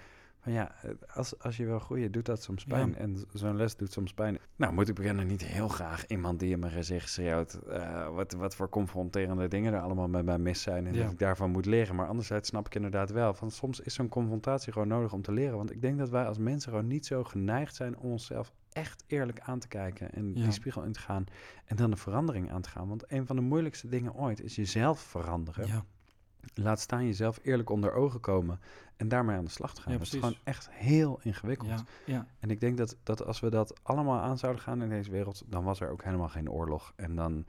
Van 0.45 0.53
ja, 0.53 0.75
als, 1.15 1.39
als 1.39 1.57
je 1.57 1.65
wil 1.65 1.79
groeien, 1.79 2.13
doet 2.13 2.27
dat 2.27 2.43
soms 2.43 2.65
pijn. 2.65 2.89
Ja. 2.89 2.97
En 2.97 3.25
zo'n 3.33 3.57
les 3.57 3.77
doet 3.77 3.93
soms 3.93 4.15
pijn. 4.15 4.39
Nou, 4.57 4.73
moet 4.73 4.89
ik 4.89 4.95
beginnen 4.95 5.27
niet 5.27 5.45
heel 5.45 5.69
graag 5.69 6.07
iemand 6.07 6.41
die 6.41 6.51
in 6.51 6.59
mijn 6.59 6.73
gezicht 6.73 7.11
schreeuwt... 7.11 7.55
eh, 7.55 8.09
wat, 8.15 8.33
wat 8.33 8.55
voor 8.55 8.69
confronterende 8.69 9.49
dingen 9.49 9.73
er 9.73 9.81
allemaal 9.81 10.09
met 10.09 10.25
mij 10.25 10.39
mis 10.39 10.63
zijn... 10.63 10.87
en 10.87 10.95
Ja. 10.95 11.03
dat 11.03 11.13
ik 11.13 11.19
daarvan 11.19 11.51
moet 11.51 11.67
leren. 11.67 11.95
Maar 11.95 12.07
anderzijds 12.07 12.49
snap 12.49 12.67
ik 12.67 12.75
inderdaad 12.75 13.11
wel... 13.11 13.35
van 13.35 13.51
soms 13.51 13.81
is 13.81 13.95
zo'n 13.95 14.09
confrontatie 14.09 14.73
gewoon 14.73 14.89
nodig 14.89 15.13
om 15.13 15.23
te 15.23 15.33
leren. 15.33 15.57
Want 15.57 15.71
ik 15.71 15.81
denk 15.81 15.99
dat 15.99 16.09
wij 16.11 16.27
als 16.27 16.39
mensen 16.39 16.71
gewoon 16.71 16.87
niet 16.87 17.07
zo 17.07 17.25
geneigd 17.25 17.75
zijn... 17.75 17.99
om 17.99 18.11
onszelf 18.11 18.53
echt 18.73 19.05
eerlijk 19.07 19.41
aan 19.41 19.59
te 19.59 19.69
kijken 19.69 20.13
en 20.13 20.33
Ja. 20.35 20.43
die 20.43 20.53
spiegel 20.53 20.83
in 20.83 20.93
te 20.93 21.01
gaan... 21.01 21.25
en 21.65 21.77
dan 21.77 21.91
de 21.91 21.97
verandering 21.97 22.51
aan 22.53 22.63
te 22.63 22.69
gaan. 22.69 22.89
Want 22.89 23.05
een 23.13 23.27
van 23.27 23.37
de 23.37 23.43
moeilijkste 23.43 23.89
dingen 23.89 24.15
ooit 24.15 24.41
is 24.43 24.57
jezelf 24.57 25.01
veranderen. 25.01 25.67
Laat 26.55 26.81
staan 26.81 27.07
jezelf 27.07 27.39
eerlijk 27.43 27.71
onder 27.71 27.93
ogen 27.93 28.21
komen... 28.21 28.61
en 28.97 29.09
daarmee 29.09 29.37
aan 29.37 29.45
de 29.45 29.51
slag 29.51 29.75
te 29.75 29.83
gaan. 29.83 29.93
Ja, 29.93 29.99
dat 29.99 30.07
is 30.07 30.13
gewoon 30.13 30.37
echt 30.45 30.69
heel 30.71 31.21
ingewikkeld. 31.23 31.69
ja, 31.71 31.85
ja. 32.05 32.27
En 32.41 32.51
ik 32.51 32.61
denk 32.61 32.77
dat, 32.77 32.97
dat 33.03 33.25
als 33.25 33.41
we 33.41 33.51
dat 33.51 33.75
allemaal 33.83 34.21
aan 34.21 34.39
zouden 34.39 34.63
gaan 34.63 34.83
in 34.83 34.89
deze 34.89 35.11
wereld, 35.11 35.43
dan 35.47 35.65
was 35.65 35.81
er 35.81 35.91
ook 35.91 36.05
helemaal 36.05 36.29
geen 36.29 36.51
oorlog. 36.51 36.93
En 36.97 37.15
dan 37.15 37.45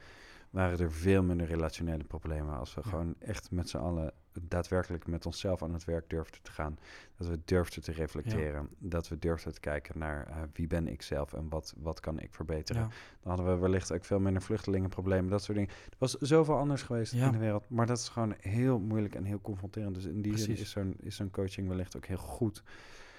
waren 0.56 0.80
er 0.80 0.92
veel 0.92 1.24
minder 1.24 1.48
relationele 1.48 2.04
problemen. 2.04 2.58
Als 2.58 2.76
we 2.76 2.82
Ja. 2.84 2.90
gewoon 2.90 3.16
echt 3.20 3.52
met 3.52 3.70
z'n 3.70 3.78
allen 3.78 4.14
daadwerkelijk 4.42 5.08
met 5.08 5.26
onszelf 5.26 5.64
aan 5.64 5.74
het 5.74 5.86
werk 5.86 6.10
durfden 6.10 6.42
te 6.42 6.52
gaan. 6.52 6.78
Dat 7.18 7.28
we 7.28 7.40
durfden 7.46 7.84
te 7.84 7.92
reflecteren. 7.92 8.70
Dat 8.78 9.08
we 9.08 9.20
durfden 9.20 9.54
te 9.54 9.60
kijken 9.60 10.00
naar 10.00 10.28
eh, 10.28 10.36
wie 10.54 10.68
ben 10.68 10.88
ik 10.88 11.02
zelf 11.02 11.34
en 11.34 11.50
wat, 11.50 11.74
wat 11.78 12.00
kan 12.00 12.20
ik 12.20 12.34
verbeteren. 12.34 12.82
ja. 12.82 12.88
Dan 13.22 13.36
hadden 13.36 13.54
we 13.56 13.62
wellicht 13.62 13.92
ook 13.92 14.06
veel 14.06 14.20
minder 14.20 14.42
vluchtelingenproblemen, 14.42 15.30
dat 15.30 15.44
soort 15.44 15.58
dingen. 15.58 15.74
Er 15.74 15.96
was 15.98 16.12
zoveel 16.14 16.58
anders 16.58 16.82
geweest 16.84 17.14
in 17.14 17.32
de 17.32 17.38
wereld. 17.38 17.70
Maar 17.70 17.86
dat 17.86 17.98
is 17.98 18.10
gewoon 18.10 18.36
heel 18.40 18.80
moeilijk 18.80 19.16
en 19.16 19.24
heel 19.24 19.42
confronterend. 19.42 19.96
Dus 19.96 20.06
in 20.06 20.22
die 20.22 20.38
zin 20.38 20.58
is 20.58 20.70
zo'n, 20.70 20.96
is 21.00 21.16
zo'n 21.16 21.32
coaching 21.32 21.68
wellicht 21.68 21.96
ook 21.98 22.06
heel 22.06 22.18
goed 22.18 22.64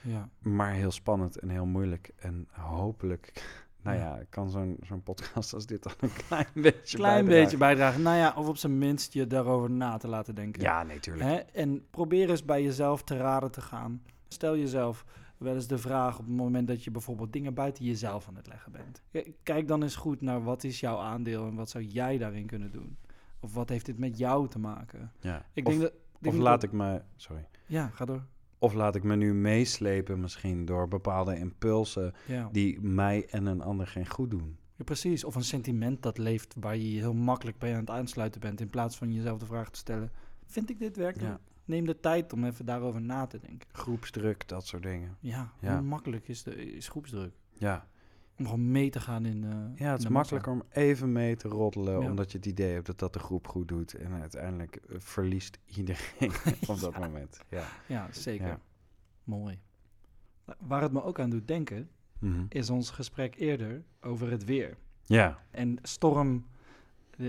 ja. 0.03 0.29
maar 0.39 0.73
heel 0.73 0.91
spannend 0.91 1.39
en 1.39 1.49
heel 1.49 1.67
moeilijk. 1.67 2.11
En 2.17 2.49
hopelijk, 2.51 3.33
nou 3.87 3.99
Ja. 3.99 4.23
kan 4.31 4.51
zo'n 4.51 4.77
zo'n 4.83 5.03
podcast 5.03 5.55
als 5.55 5.67
dit 5.67 5.83
dan 5.83 5.93
een 6.01 6.11
klein 6.27 6.47
beetje 6.55 6.97
Klein 6.97 7.15
bijdragen. 7.25 7.43
beetje 7.43 7.57
bijdragen. 7.57 8.03
Nou 8.03 8.17
ja, 8.17 8.33
of 8.37 8.49
op 8.49 8.57
zijn 8.57 8.79
minst 8.79 9.13
je 9.13 9.27
daarover 9.27 9.71
na 9.71 9.97
te 9.97 10.09
laten 10.09 10.35
denken. 10.35 10.63
Ja, 10.63 10.83
nee, 10.83 10.99
tuurlijk. 11.01 11.25
Hè? 11.31 11.35
En 11.37 11.87
probeer 11.91 12.31
eens 12.31 12.45
bij 12.45 12.63
jezelf 12.63 13.03
te 13.03 13.17
raden 13.17 13.51
te 13.51 13.61
gaan. 13.61 14.03
Stel 14.29 14.57
jezelf 14.57 15.05
wel 15.39 15.55
eens 15.55 15.67
de 15.67 15.79
vraag 15.79 16.19
op 16.19 16.25
het 16.27 16.35
moment 16.37 16.69
dat 16.69 16.85
je 16.85 16.91
bijvoorbeeld 16.91 17.33
dingen 17.33 17.55
buiten 17.55 17.85
jezelf 17.85 18.29
aan 18.29 18.37
het 18.37 18.47
leggen 18.47 18.73
bent. 18.73 19.03
Kijk 19.43 19.69
dan 19.69 19.83
eens 19.83 19.97
goed 19.97 20.21
naar 20.21 20.43
wat 20.45 20.65
is 20.65 20.81
jouw 20.81 20.99
aandeel 20.99 21.47
en 21.47 21.55
wat 21.55 21.71
zou 21.71 21.85
jij 21.85 22.19
daarin 22.19 22.47
kunnen 22.47 22.71
doen. 22.73 22.97
Of 23.41 23.55
wat 23.55 23.69
heeft 23.69 23.87
dit 23.87 23.99
met 23.99 24.19
jou 24.19 24.49
te 24.49 24.59
maken? 24.59 25.13
Ja. 25.21 25.45
Ik 25.53 25.67
of, 25.67 25.71
denk 25.73 25.83
dat, 25.83 25.93
of 26.23 26.35
laat 26.37 26.61
dat- 26.61 26.71
ik 26.71 26.77
me, 26.77 27.03
sorry. 27.17 27.47
Ja, 27.67 27.89
ga 27.95 28.05
door. 28.05 28.23
Of 28.59 28.75
laat 28.75 28.95
ik 28.95 29.03
me 29.03 29.17
nu 29.17 29.35
meeslepen 29.35 30.21
misschien 30.21 30.65
door 30.65 30.89
bepaalde 30.89 31.39
impulsen 31.39 32.15
Ja. 32.27 32.49
die 32.53 32.81
mij 32.81 33.27
en 33.31 33.47
een 33.47 33.61
ander 33.63 33.87
geen 33.87 34.09
goed 34.09 34.31
doen. 34.31 34.57
Ja, 34.77 34.85
precies. 34.85 35.25
Of 35.25 35.35
een 35.35 35.45
sentiment 35.45 36.03
dat 36.03 36.19
leeft 36.19 36.55
waar 36.61 36.77
je 36.77 36.99
heel 36.99 37.15
makkelijk 37.15 37.59
bij 37.59 37.73
aan 37.73 37.81
het 37.81 37.91
aansluiten 37.91 38.41
bent. 38.41 38.61
In 38.61 38.71
plaats 38.71 38.97
van 38.97 39.13
jezelf 39.13 39.39
de 39.39 39.47
vraag 39.47 39.71
te 39.71 39.79
stellen: 39.79 40.11
Vind 40.47 40.71
ik 40.71 40.79
dit 40.79 40.97
werkelijk? 40.97 41.33
Ja. 41.33 41.41
Neem 41.65 41.87
de 41.87 42.01
tijd 42.01 42.33
om 42.33 42.45
even 42.45 42.65
daarover 42.67 43.01
na 43.01 43.27
te 43.27 43.39
denken. 43.39 43.69
Groepsdruk, 43.73 44.49
dat 44.49 44.67
soort 44.67 44.83
dingen. 44.83 45.17
Ja, 45.21 45.53
Ja. 45.61 45.73
hoe 45.73 45.83
makkelijk 45.87 46.29
is, 46.29 46.43
de, 46.43 46.55
is 46.73 46.89
groepsdruk? 46.89 47.33
Ja, 47.53 47.87
Om 48.39 48.45
gewoon 48.45 48.71
mee 48.71 48.91
te 48.91 49.01
gaan 49.01 49.25
in. 49.25 49.45
eh, 49.45 49.79
ja 49.79 49.91
het 49.91 50.01
is 50.01 50.09
makkelijker 50.09 50.53
om 50.53 50.63
even 50.71 51.13
mee 51.13 51.37
te 51.37 51.49
roddelen, 51.49 52.01
Ja. 52.01 52.07
omdat 52.11 52.31
je 52.33 52.37
het 52.37 52.47
idee 52.47 52.73
hebt 52.73 52.87
dat 52.87 52.99
dat 52.99 53.13
de 53.13 53.19
groep 53.19 53.49
goed 53.49 53.69
doet. 53.69 53.95
En 53.95 54.13
uiteindelijk 54.13 54.77
eh, 54.77 54.97
verliest 54.99 55.59
iedereen 55.77 56.33
op 56.69 56.81
dat 56.81 56.99
moment. 56.99 57.39
Ja. 57.49 57.65
Ja, 57.89 58.09
zeker. 58.11 58.59
Mooi. 59.25 59.59
Waar 60.59 60.83
het 60.83 60.93
me 60.93 61.03
ook 61.03 61.21
aan 61.21 61.31
doet 61.31 61.49
denken, 61.49 61.89
Mhm. 62.19 62.45
is 62.49 62.71
ons 62.71 62.91
gesprek 62.91 63.35
eerder 63.39 63.83
over 64.01 64.31
het 64.31 64.45
weer. 64.45 64.77
ja, 65.03 65.39
En 65.51 65.79
storm, 65.83 66.47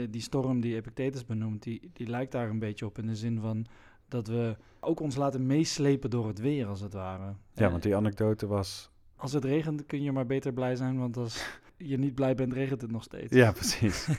die 0.09 0.21
storm 0.21 0.59
die 0.61 0.75
Epictetus 0.75 1.25
benoemt, 1.25 1.63
die, 1.63 1.89
die 1.93 2.07
lijkt 2.07 2.31
daar 2.31 2.49
een 2.49 2.59
beetje 2.59 2.85
op 2.85 2.97
in 2.97 3.05
de 3.07 3.15
zin 3.15 3.39
van 3.39 3.65
dat 4.07 4.27
we 4.27 4.57
ook 4.79 4.99
ons 4.99 5.15
laten 5.15 5.45
meeslepen 5.45 6.09
door 6.09 6.27
het 6.27 6.39
weer, 6.39 6.67
als 6.67 6.79
het 6.81 6.93
ware. 6.93 7.33
ja, 7.53 7.69
want 7.69 7.83
die 7.83 7.95
anekdote 7.95 8.47
was 8.47 8.91
Als 9.17 9.33
het 9.33 9.45
regent 9.45 9.85
kun 9.85 10.01
je 10.01 10.11
maar 10.11 10.25
beter 10.25 10.53
blij 10.53 10.75
zijn, 10.75 10.97
want 10.97 11.17
als 11.17 11.59
je 11.77 11.97
niet 11.97 12.15
blij 12.15 12.35
bent, 12.35 12.53
regent 12.53 12.81
het 12.81 12.91
nog 12.91 13.03
steeds. 13.03 13.33
Ja, 13.33 13.51
precies. 13.51 14.07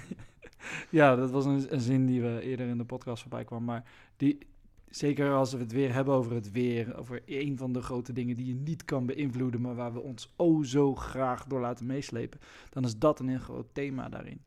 Ja, 0.91 1.17
dat 1.17 1.31
was 1.31 1.45
een, 1.45 1.67
een 1.75 1.81
zin 1.81 2.07
die 2.07 2.23
we 2.23 2.41
eerder 2.43 2.69
in 2.69 2.79
de 2.79 2.85
podcast 2.85 3.23
voorbij 3.23 3.45
kwam. 3.45 3.65
Maar 3.65 3.85
die, 4.17 4.39
zeker 4.89 5.33
als 5.33 5.53
we 5.53 5.59
het 5.59 5.73
weer 5.73 5.93
hebben 5.93 6.15
over 6.15 6.35
het 6.35 6.53
weer, 6.53 6.97
over 6.99 7.23
een 7.27 7.57
van 7.57 7.73
de 7.73 7.83
grote 7.83 8.13
dingen 8.13 8.37
die 8.37 8.47
je 8.47 8.55
niet 8.55 8.85
kan 8.85 9.07
beïnvloeden, 9.07 9.61
maar 9.61 9.75
waar 9.75 9.93
we 9.93 10.01
ons 10.01 10.33
oh 10.37 10.65
zo 10.65 10.95
graag 10.95 11.45
door 11.45 11.61
laten 11.61 11.87
meeslepen, 11.87 12.41
dan 12.71 12.85
is 12.85 12.99
dat 12.99 13.21
een 13.21 13.29
heel 13.29 13.39
groot 13.39 13.69
thema 13.73 14.09
daarin. 14.09 14.41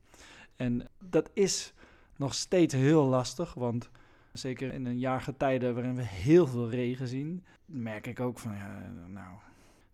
En 0.56 0.88
dat 1.10 1.30
is 1.34 1.74
nog 2.16 2.34
steeds 2.34 2.74
heel 2.74 3.06
lastig, 3.06 3.54
want 3.54 3.90
zeker 4.34 4.74
in 4.74 4.86
een 4.86 5.00
jaargetijde 5.00 5.74
waarin 5.74 5.96
we 5.96 6.04
heel 6.04 6.48
veel 6.48 6.70
regen 6.70 7.08
zien, 7.08 7.44
merk 7.66 8.08
ik 8.08 8.20
ook 8.20 8.40
van, 8.40 8.56
ja, 8.56 8.92
nou, 9.08 9.36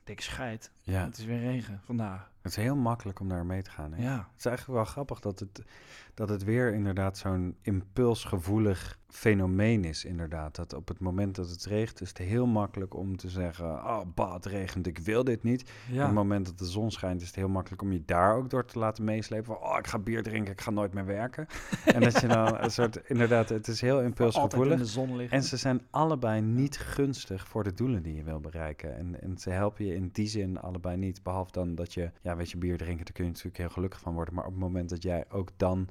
dik 0.08 0.22
scheid. 0.22 0.72
Ja, 0.84 1.04
Het 1.04 1.18
is 1.18 1.26
weer 1.26 1.40
regen 1.40 1.82
vandaag. 1.86 2.30
het 2.42 2.52
is 2.52 2.58
heel 2.64 2.76
makkelijk 2.76 3.20
om 3.20 3.30
daar 3.30 3.46
mee 3.46 3.62
te 3.62 3.70
gaan. 3.70 3.94
Hè? 3.94 4.04
Ja, 4.04 4.18
Het 4.18 4.38
is 4.40 4.46
eigenlijk 4.46 4.78
wel 4.78 4.86
grappig 4.92 5.20
dat 5.20 5.40
het, 5.40 5.62
dat 6.18 6.30
het 6.30 6.44
weer 6.44 6.74
inderdaad 6.74 7.18
zo'n 7.18 7.56
impulsgevoelig 7.62 9.00
fenomeen 9.08 9.86
is. 9.86 10.06
Inderdaad, 10.06 10.56
dat 10.56 10.74
op 10.74 10.88
het 10.88 11.00
moment 11.00 11.36
dat 11.36 11.50
het 11.50 11.66
regent 11.66 12.02
is 12.02 12.10
het 12.10 12.18
heel 12.18 12.46
makkelijk 12.46 12.96
om 12.96 13.18
te 13.18 13.30
zeggen... 13.30 13.66
oh, 13.66 14.02
bah, 14.16 14.34
het 14.34 14.46
regent, 14.46 14.88
ik 14.88 14.98
wil 14.98 15.24
dit 15.24 15.44
niet. 15.44 15.62
Op 15.62 15.96
ja. 15.96 16.06
het 16.06 16.14
moment 16.14 16.46
dat 16.46 16.58
de 16.58 16.66
zon 16.66 16.92
schijnt 16.92 17.22
is 17.22 17.28
het 17.28 17.36
heel 17.36 17.50
makkelijk 17.50 17.82
om 17.82 17.92
je 17.92 18.06
daar 18.06 18.36
ook 18.36 18.50
door 18.50 18.66
te 18.66 18.80
laten 18.80 19.04
meeslepen. 19.04 19.46
Van, 19.46 19.56
oh, 19.56 19.78
ik 19.80 19.88
ga 19.88 20.00
bier 20.00 20.24
drinken, 20.24 20.52
ik 20.52 20.62
ga 20.62 20.72
nooit 20.72 20.94
meer 20.94 21.06
werken. 21.06 21.48
en 21.96 22.02
dat 22.02 22.22
je 22.22 22.28
dan 22.28 22.64
een 22.64 22.72
soort, 22.72 23.10
inderdaad, 23.10 23.50
het 23.50 23.68
is 23.68 23.82
heel 23.82 24.00
in 24.00 24.06
impulsgevoelig. 24.06 24.78
de 24.78 24.86
zon 24.86 25.16
liggen. 25.16 25.38
En 25.38 25.44
ze 25.44 25.58
zijn 25.58 25.82
allebei 25.90 26.42
niet 26.42 26.78
gunstig 26.78 27.48
voor 27.48 27.64
de 27.64 27.74
doelen 27.74 28.04
die 28.04 28.16
je 28.16 28.24
wil 28.24 28.40
bereiken. 28.40 28.98
En, 28.98 29.22
en 29.22 29.38
ze 29.38 29.50
helpen 29.50 29.86
je 29.86 29.96
in 29.96 30.10
die 30.12 30.28
zin 30.28 30.60
allebei 30.60 30.98
niet. 30.98 31.24
Behalve 31.24 31.52
dan 31.52 31.76
dat 31.76 31.94
je, 31.94 32.12
ja, 32.22 32.36
weet 32.36 32.52
je, 32.52 32.58
bier 32.58 32.78
drinken, 32.78 33.06
daar 33.06 33.14
kun 33.14 33.24
je 33.24 33.30
natuurlijk 33.30 33.58
heel 33.58 33.70
gelukkig 33.70 34.00
van 34.00 34.14
worden. 34.14 34.34
Maar 34.34 34.46
op 34.46 34.52
het 34.52 34.60
moment 34.60 34.90
dat 34.90 35.04
jij 35.04 35.26
ook 35.30 35.50
dan 35.58 35.90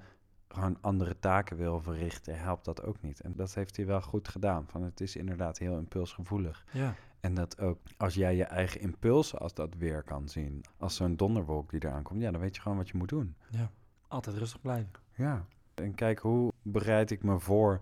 gewoon 0.57 0.79
andere 0.81 1.19
taken 1.19 1.57
wil 1.57 1.81
verrichten, 1.81 2.38
helpt 2.38 2.64
dat 2.64 2.83
ook 2.83 3.03
niet. 3.03 3.21
En 3.21 3.33
dat 3.37 3.55
heeft 3.55 3.77
hij 3.77 3.87
wel 3.87 4.03
goed 4.03 4.29
gedaan. 4.29 4.64
Van 4.69 4.83
het 4.83 5.01
is 5.01 5.16
inderdaad 5.16 5.59
heel 5.59 5.79
impulsgevoelig. 5.79 6.64
ja. 6.73 6.95
En 7.21 7.35
dat 7.35 7.61
ook 7.61 7.79
als 7.97 8.14
jij 8.14 8.37
je 8.37 8.45
eigen 8.45 8.81
impulsen 8.81 9.38
als 9.38 9.55
dat 9.55 9.75
weer 9.75 10.03
kan 10.03 10.29
zien, 10.29 10.64
als 10.77 10.97
zo'n 10.97 11.16
donderwolk 11.16 11.71
die 11.71 11.85
eraan 11.85 12.03
komt, 12.03 12.23
ja, 12.23 12.31
dan 12.31 12.40
weet 12.40 12.55
je 12.55 12.62
gewoon 12.62 12.77
wat 12.77 12.88
je 12.88 12.97
moet 12.97 13.09
doen. 13.09 13.37
Altijd 14.09 14.37
rustig 14.37 14.61
blijven. 14.61 14.90
Ja. 15.14 15.47
En 15.75 15.95
kijk, 15.95 16.19
hoe 16.19 16.53
bereid 16.62 17.11
ik 17.11 17.23
me 17.23 17.38
voor 17.38 17.81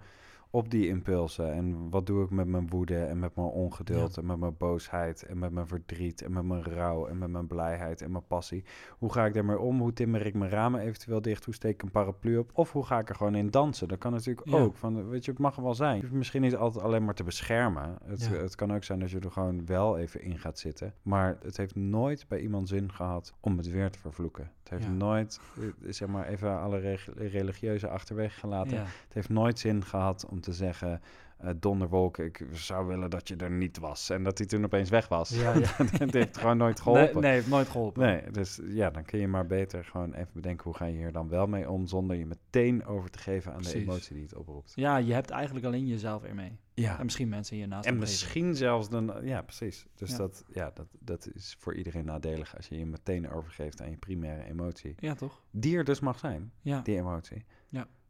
op 0.54 0.70
die 0.70 0.88
impulsen? 0.88 1.52
En 1.52 1.90
wat 1.90 2.06
doe 2.06 2.24
ik 2.24 2.30
met 2.30 2.46
mijn 2.46 2.68
woede 2.68 2.98
en 3.04 3.18
met 3.18 3.34
mijn 3.36 3.48
ongeduld 3.48 4.14
Ja. 4.14 4.20
en 4.20 4.26
met 4.26 4.38
mijn 4.38 4.56
boosheid 4.56 5.22
en 5.22 5.38
met 5.38 5.50
mijn 5.52 5.66
verdriet 5.66 6.22
en 6.22 6.32
met 6.32 6.44
mijn 6.44 6.62
rouw 6.62 7.06
en 7.06 7.18
met 7.18 7.30
mijn 7.30 7.46
blijheid 7.46 8.02
en 8.02 8.10
mijn 8.10 8.26
passie? 8.26 8.64
Hoe 8.98 9.12
ga 9.12 9.26
ik 9.26 9.34
daarmee 9.34 9.58
om? 9.58 9.80
Hoe 9.80 9.92
timmer 9.92 10.26
ik 10.26 10.34
mijn 10.34 10.50
ramen 10.50 10.80
eventueel 10.80 11.22
dicht? 11.22 11.44
Hoe 11.44 11.54
steek 11.54 11.72
ik 11.74 11.82
een 11.82 11.90
paraplu 11.90 12.38
op? 12.38 12.50
Of 12.54 12.72
hoe 12.72 12.84
ga 12.84 12.98
ik 12.98 13.08
er 13.08 13.14
gewoon 13.14 13.34
in 13.34 13.50
dansen? 13.50 13.88
Dat 13.88 13.98
kan 13.98 14.12
natuurlijk 14.12 14.48
Ja. 14.48 14.58
ook. 14.58 14.76
Van, 14.76 15.08
weet 15.08 15.24
je, 15.24 15.30
het 15.30 15.40
mag 15.40 15.56
er 15.56 15.62
wel 15.62 15.74
zijn. 15.74 16.08
Misschien 16.12 16.42
niet 16.42 16.56
altijd 16.56 16.84
alleen 16.84 17.04
maar 17.04 17.14
te 17.14 17.24
beschermen. 17.24 17.98
Het, 18.04 18.24
Ja. 18.24 18.30
het 18.32 18.54
kan 18.54 18.72
ook 18.74 18.84
zijn 18.84 18.98
dat 19.00 19.10
je 19.10 19.18
er 19.18 19.30
gewoon 19.30 19.66
wel 19.66 19.98
even 19.98 20.22
in 20.22 20.38
gaat 20.38 20.58
zitten. 20.58 20.94
Maar 21.02 21.38
het 21.42 21.56
heeft 21.56 21.74
nooit 21.74 22.24
bij 22.28 22.40
iemand 22.40 22.68
zin 22.68 22.92
gehad 22.92 23.34
om 23.40 23.56
het 23.56 23.70
weer 23.70 23.90
te 23.90 23.98
vervloeken. 23.98 24.50
Het 24.60 24.72
heeft 24.72 24.88
nooit, 24.98 25.40
eh, 25.58 25.64
zeg 25.92 26.08
maar 26.08 26.26
even 26.28 26.60
alle 26.60 26.96
religieuze 27.14 27.88
achterwege 27.88 28.38
gelaten. 28.38 28.78
Het 28.78 29.14
heeft 29.14 29.28
nooit 29.28 29.58
zin 29.58 29.84
gehad 29.84 30.26
om 30.30 30.40
te 30.44 30.52
zeggen, 30.52 31.00
eh, 31.38 31.50
donderwolk, 31.56 32.18
ik 32.18 32.46
zou 32.52 32.86
willen 32.86 33.10
dat 33.10 33.28
je 33.28 33.36
er 33.36 33.50
niet 33.50 33.78
was. 33.78 34.10
En 34.10 34.22
dat 34.22 34.38
hij 34.38 34.46
toen 34.46 34.64
opeens 34.64 34.90
weg 34.90 35.08
was. 35.08 35.28
Ja, 35.30 35.54
ja. 35.58 35.74
Het 35.76 36.12
heeft 36.12 36.38
gewoon 36.40 36.56
nooit 36.56 36.80
geholpen. 36.80 37.20
nee, 37.22 37.32
heeft 37.32 37.48
nooit 37.48 37.68
geholpen. 37.68 38.02
Nee, 38.02 38.30
dus 38.30 38.60
ja, 38.64 38.90
dan 38.90 39.04
kun 39.04 39.18
je 39.18 39.28
maar 39.28 39.46
beter 39.46 39.84
gewoon 39.84 40.12
even 40.12 40.30
bedenken 40.34 40.64
hoe 40.64 40.74
ga 40.74 40.84
je 40.84 40.96
hier 40.96 41.12
dan 41.12 41.28
wel 41.28 41.46
mee 41.46 41.70
om, 41.70 41.86
zonder 41.86 42.16
je 42.16 42.26
meteen 42.26 42.86
over 42.86 43.10
te 43.10 43.18
geven 43.18 43.52
aan 43.54 43.62
de 43.62 43.74
emotie 43.74 44.14
die 44.14 44.22
het 44.24 44.34
oproept. 44.34 44.72
Ja, 44.74 44.96
je 44.96 45.12
hebt 45.12 45.30
eigenlijk 45.30 45.66
alleen 45.66 45.86
jezelf 45.86 46.22
ermee. 46.22 46.58
Ja, 46.74 46.98
En 46.98 47.04
misschien 47.04 47.28
mensen 47.28 47.56
hiernaast. 47.56 47.86
en 47.88 47.98
misschien 47.98 48.54
zelfs 48.54 48.88
dan, 48.88 49.12
ja, 49.22 49.42
precies. 49.42 49.86
Dus 49.94 50.10
Ja. 50.10 50.16
Dat, 50.16 50.44
ja, 50.52 50.70
dat, 50.74 50.86
dat 50.98 51.28
is 51.34 51.56
voor 51.58 51.74
iedereen 51.74 52.04
nadelig 52.04 52.56
als 52.56 52.68
je 52.68 52.78
je 52.78 52.86
meteen 52.86 53.30
overgeeft 53.30 53.82
aan 53.82 53.90
je 53.90 53.96
primaire 53.96 54.44
emotie. 54.44 54.94
Ja, 54.98 55.14
toch? 55.14 55.42
Die 55.50 55.76
er 55.76 55.84
dus 55.84 56.00
mag 56.00 56.18
zijn, 56.18 56.52
Ja, 56.60 56.80
die 56.80 56.96
emotie. 56.96 57.44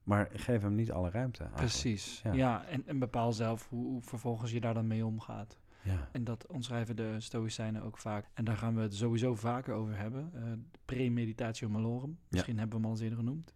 Maar 0.05 0.29
geef 0.33 0.63
hem 0.63 0.75
niet 0.75 0.93
alle 0.93 1.11
ruimte. 1.11 1.43
Eigenlijk. 1.43 1.71
precies. 1.71 2.21
Ja. 2.23 2.33
Ja, 2.33 2.65
en, 2.65 2.87
en 2.87 2.99
bepaal 2.99 3.33
zelf 3.33 3.69
hoe, 3.69 3.87
hoe 3.87 4.03
vervolgens 4.03 4.51
je 4.53 4.61
daar 4.61 4.75
dan 4.75 4.87
mee 4.87 5.07
omgaat. 5.07 5.59
Ja. 5.83 6.09
En 6.13 6.25
dat 6.25 6.47
omschrijven 6.47 6.97
de 6.97 7.21
Stoïcijnen 7.21 7.83
ook 7.83 7.99
vaak. 7.99 8.29
En 8.35 8.45
daar 8.45 8.57
gaan 8.57 8.75
we 8.75 8.81
het 8.81 8.95
sowieso 8.95 9.35
vaker 9.35 9.75
over 9.75 9.97
hebben. 9.99 10.31
Eh 10.35 10.43
premeditatio 10.85 11.69
malorum. 11.69 12.19
Misschien 12.29 12.59
hebben 12.59 12.77
we 12.77 12.83
hem 12.83 12.85
al 12.85 12.91
eens 12.91 13.01
eerder 13.01 13.19
genoemd. 13.19 13.55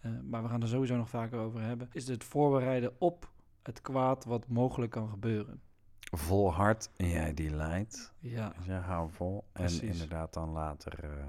Eh, 0.00 0.10
maar 0.22 0.42
we 0.42 0.48
gaan 0.48 0.62
er 0.62 0.68
sowieso 0.68 0.96
nog 0.96 1.08
vaker 1.08 1.38
over 1.38 1.60
hebben. 1.60 1.88
Is 1.92 2.08
het 2.08 2.24
voorbereiden 2.24 2.92
op 2.98 3.30
het 3.62 3.80
kwaad 3.80 4.24
wat 4.24 4.48
mogelijk 4.48 4.90
kan 4.90 5.08
gebeuren. 5.08 5.60
Vol 6.00 6.52
hart 6.52 6.90
en 6.96 7.08
jij 7.08 7.34
die 7.34 7.50
leidt. 7.50 8.12
Ja, 8.18 8.52
Dus 8.56 8.66
ja, 8.66 8.80
hou 8.80 9.10
vol. 9.10 9.44
En 9.52 9.82
inderdaad 9.82 10.34
dan 10.34 10.50
later, 10.50 11.04
eh, 11.04 11.26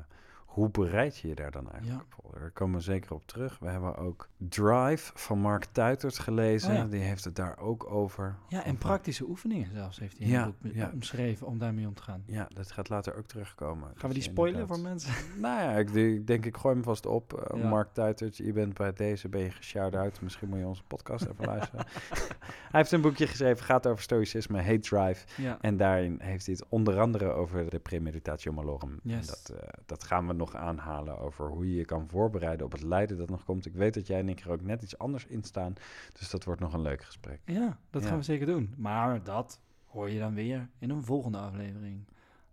hoe 0.52 0.70
bereid 0.70 1.18
je 1.18 1.28
je 1.28 1.36
daar 1.36 1.52
dan 1.52 1.72
eigenlijk 1.72 2.02
Ja. 2.02 2.06
op 2.18 2.24
voor? 2.26 2.40
Daar 2.40 2.52
komen 2.52 2.76
we 2.78 2.82
zeker 2.84 3.14
op 3.14 3.26
terug. 3.26 3.60
We 3.60 3.70
hebben 3.70 3.96
ook 3.98 4.30
Drive 4.38 5.12
van 5.16 5.40
Mark 5.40 5.66
Tuitert 5.72 6.20
gelezen. 6.20 6.70
Oh 6.72 6.76
ja. 6.76 6.86
Die 6.86 7.00
heeft 7.02 7.24
het 7.24 7.36
daar 7.36 7.58
ook 7.60 7.92
over. 7.92 8.36
ja 8.48 8.64
en 8.66 8.78
praktische 8.78 9.26
oefeningen 9.28 9.70
zelfs 9.74 10.00
heeft 10.00 10.18
hij 10.18 10.26
in 10.28 10.32
Ja, 10.34 10.46
het 10.46 10.74
boek 10.74 10.94
omschreven 10.94 11.48
om 11.48 11.58
daarmee 11.58 11.88
om 11.88 11.94
te 11.94 12.04
gaan. 12.04 12.24
Ja, 12.26 12.48
dat 12.54 12.72
gaat 12.72 12.90
later 12.90 13.16
ook 13.18 13.26
terugkomen. 13.26 13.84
Gaan 13.88 13.94
we 13.96 14.02
Dat 14.02 14.12
die 14.12 14.22
spoilen 14.22 14.60
inderdaad- 14.62 14.78
voor 14.82 14.90
mensen? 14.90 15.14
Nou 15.42 15.62
ja, 15.62 15.72
ik, 15.78 15.90
ik 15.90 16.28
denk 16.28 16.46
ik 16.46 16.58
gooi 16.58 16.74
hem 16.76 16.84
vast 16.84 17.06
op. 17.06 17.34
Eh. 17.34 17.70
Mark 17.70 17.94
Tuitert, 17.94 18.38
je 18.38 18.54
bent 18.54 18.74
bij 18.74 18.94
deze, 18.94 19.30
ben 19.30 19.42
je 19.42 19.52
geshout-out. 19.52 20.22
Misschien 20.22 20.50
moet 20.50 20.60
je 20.60 20.66
onze 20.68 20.84
podcast 20.84 21.26
even 21.26 21.46
luisteren. 21.46 21.86
Hij 22.72 22.80
heeft 22.80 22.92
een 22.92 23.02
boekje 23.02 23.28
geschreven, 23.28 23.66
gaat 23.66 23.88
over 23.88 24.04
stoïcisme, 24.04 24.62
Hate 24.62 24.80
Drive. 24.80 25.42
Ja, 25.42 25.58
En 25.62 25.78
daarin 25.78 26.16
heeft 26.22 26.46
hij 26.46 26.56
het 26.60 26.66
onder 26.70 27.00
andere 27.00 27.30
over 27.32 27.70
de 27.70 27.80
premeditatio 27.80 28.52
malorum. 28.52 28.92
En 28.92 29.00
Yes. 29.10 29.28
dat, 29.28 29.52
eh, 29.60 29.68
dat 29.86 30.04
gaan 30.04 30.28
we 30.28 30.34
nog 30.42 30.56
aanhalen 30.56 31.20
over 31.20 31.48
hoe 31.48 31.70
je 31.70 31.76
je 31.76 31.86
kan 31.86 32.08
voorbereiden 32.08 32.66
op 32.66 32.72
het 32.72 32.82
lijden 32.84 33.18
dat 33.18 33.30
nog 33.30 33.44
komt. 33.44 33.66
Ik 33.66 33.74
weet 33.74 33.94
dat 33.94 34.08
jij 34.08 34.20
en 34.20 34.30
ik 34.30 34.40
er 34.40 34.52
ook 34.52 34.62
net 34.62 34.82
iets 34.82 34.98
anders 34.98 35.26
in 35.26 35.44
staan. 35.44 35.74
Dus 36.20 36.30
dat 36.30 36.44
wordt 36.44 36.62
nog 36.62 36.74
een 36.74 36.82
leuk 36.82 37.04
gesprek. 37.04 37.40
ja 37.46 37.78
dat 37.90 38.02
Ja. 38.02 38.08
gaan 38.08 38.18
we 38.18 38.24
zeker 38.24 38.46
doen. 38.46 38.74
Maar 38.78 39.24
dat 39.24 39.60
hoor 39.86 40.10
je 40.10 40.20
dan 40.20 40.34
weer 40.34 40.70
in 40.80 40.90
een 40.90 41.04
volgende 41.04 41.38
aflevering 41.38 42.08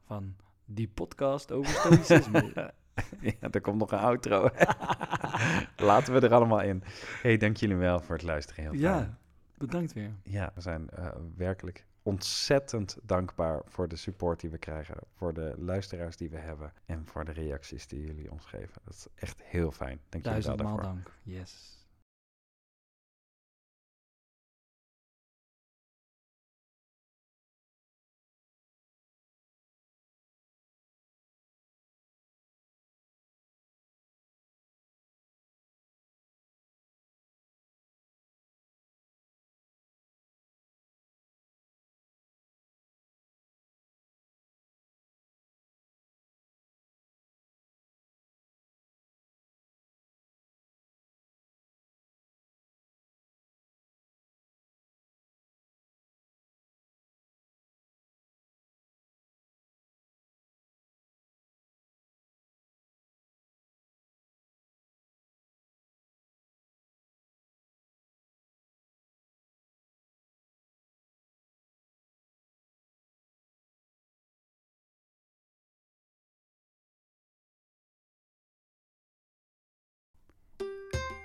van 0.05 0.35
die 0.65 0.89
podcast 0.89 1.53
over 1.53 1.73
stoïcisme. 1.73 2.53
ja, 3.41 3.49
er 3.51 3.61
komt 3.61 3.79
nog 3.79 3.93
een 3.93 3.99
outro. 3.99 4.49
Laten 5.77 6.13
we 6.15 6.21
er 6.21 6.35
allemaal 6.35 6.61
in. 6.63 6.83
hey, 7.23 7.37
dank 7.37 7.57
jullie 7.57 7.77
wel 7.77 8.01
voor 8.01 8.15
het 8.15 8.25
luisteren. 8.25 8.63
Heel 8.63 8.71
fijn. 8.73 8.83
ja, 8.83 9.19
bedankt 9.59 9.93
weer. 9.93 10.11
Ja, 10.23 10.51
we 10.55 10.61
zijn 10.61 10.91
eh, 10.91 11.09
werkelijk 11.37 11.87
ontzettend 12.09 12.97
dankbaar 13.03 13.63
voor 13.67 13.89
de 13.89 13.97
support 13.97 14.41
die 14.41 14.51
we 14.51 14.59
krijgen, 14.59 14.97
voor 15.15 15.35
de 15.35 15.55
luisteraars 15.59 16.17
die 16.17 16.31
we 16.31 16.39
hebben 16.39 16.73
en 16.87 17.07
voor 17.07 17.25
de 17.25 17.33
reacties 17.33 17.87
die 17.87 18.01
jullie 18.07 18.31
ons 18.31 18.45
geven. 18.45 18.81
Dat 18.85 18.95
is 18.95 19.07
echt 19.15 19.43
heel 19.43 19.71
fijn. 19.71 20.01
Dank 20.09 20.25
jullie 20.25 20.43
wel 20.43 20.57
daarvoor. 20.57 20.83
dank. 20.83 21.11
Yes. 21.23 21.78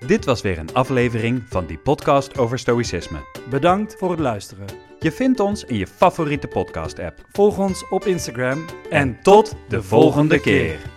Dit 0.08 0.26
was 0.26 0.42
weer 0.42 0.58
een 0.58 0.74
aflevering 0.74 1.44
van 1.50 1.66
die 1.66 1.78
podcast 1.78 2.38
over 2.38 2.60
stoïcisme. 2.60 3.18
Bedankt 3.50 3.96
voor 3.98 4.12
het 4.12 4.20
luisteren. 4.20 4.66
Je 5.00 5.12
vindt 5.12 5.40
ons 5.40 5.64
in 5.64 5.78
je 5.78 5.88
favoriete 5.88 6.48
podcast-app. 6.48 7.26
Volg 7.32 7.58
ons 7.58 7.90
op 7.90 8.06
Instagram 8.06 8.66
En 8.90 9.22
tot 9.22 9.56
de 9.68 9.84
volgende 9.84 10.40
keer. 10.40 10.93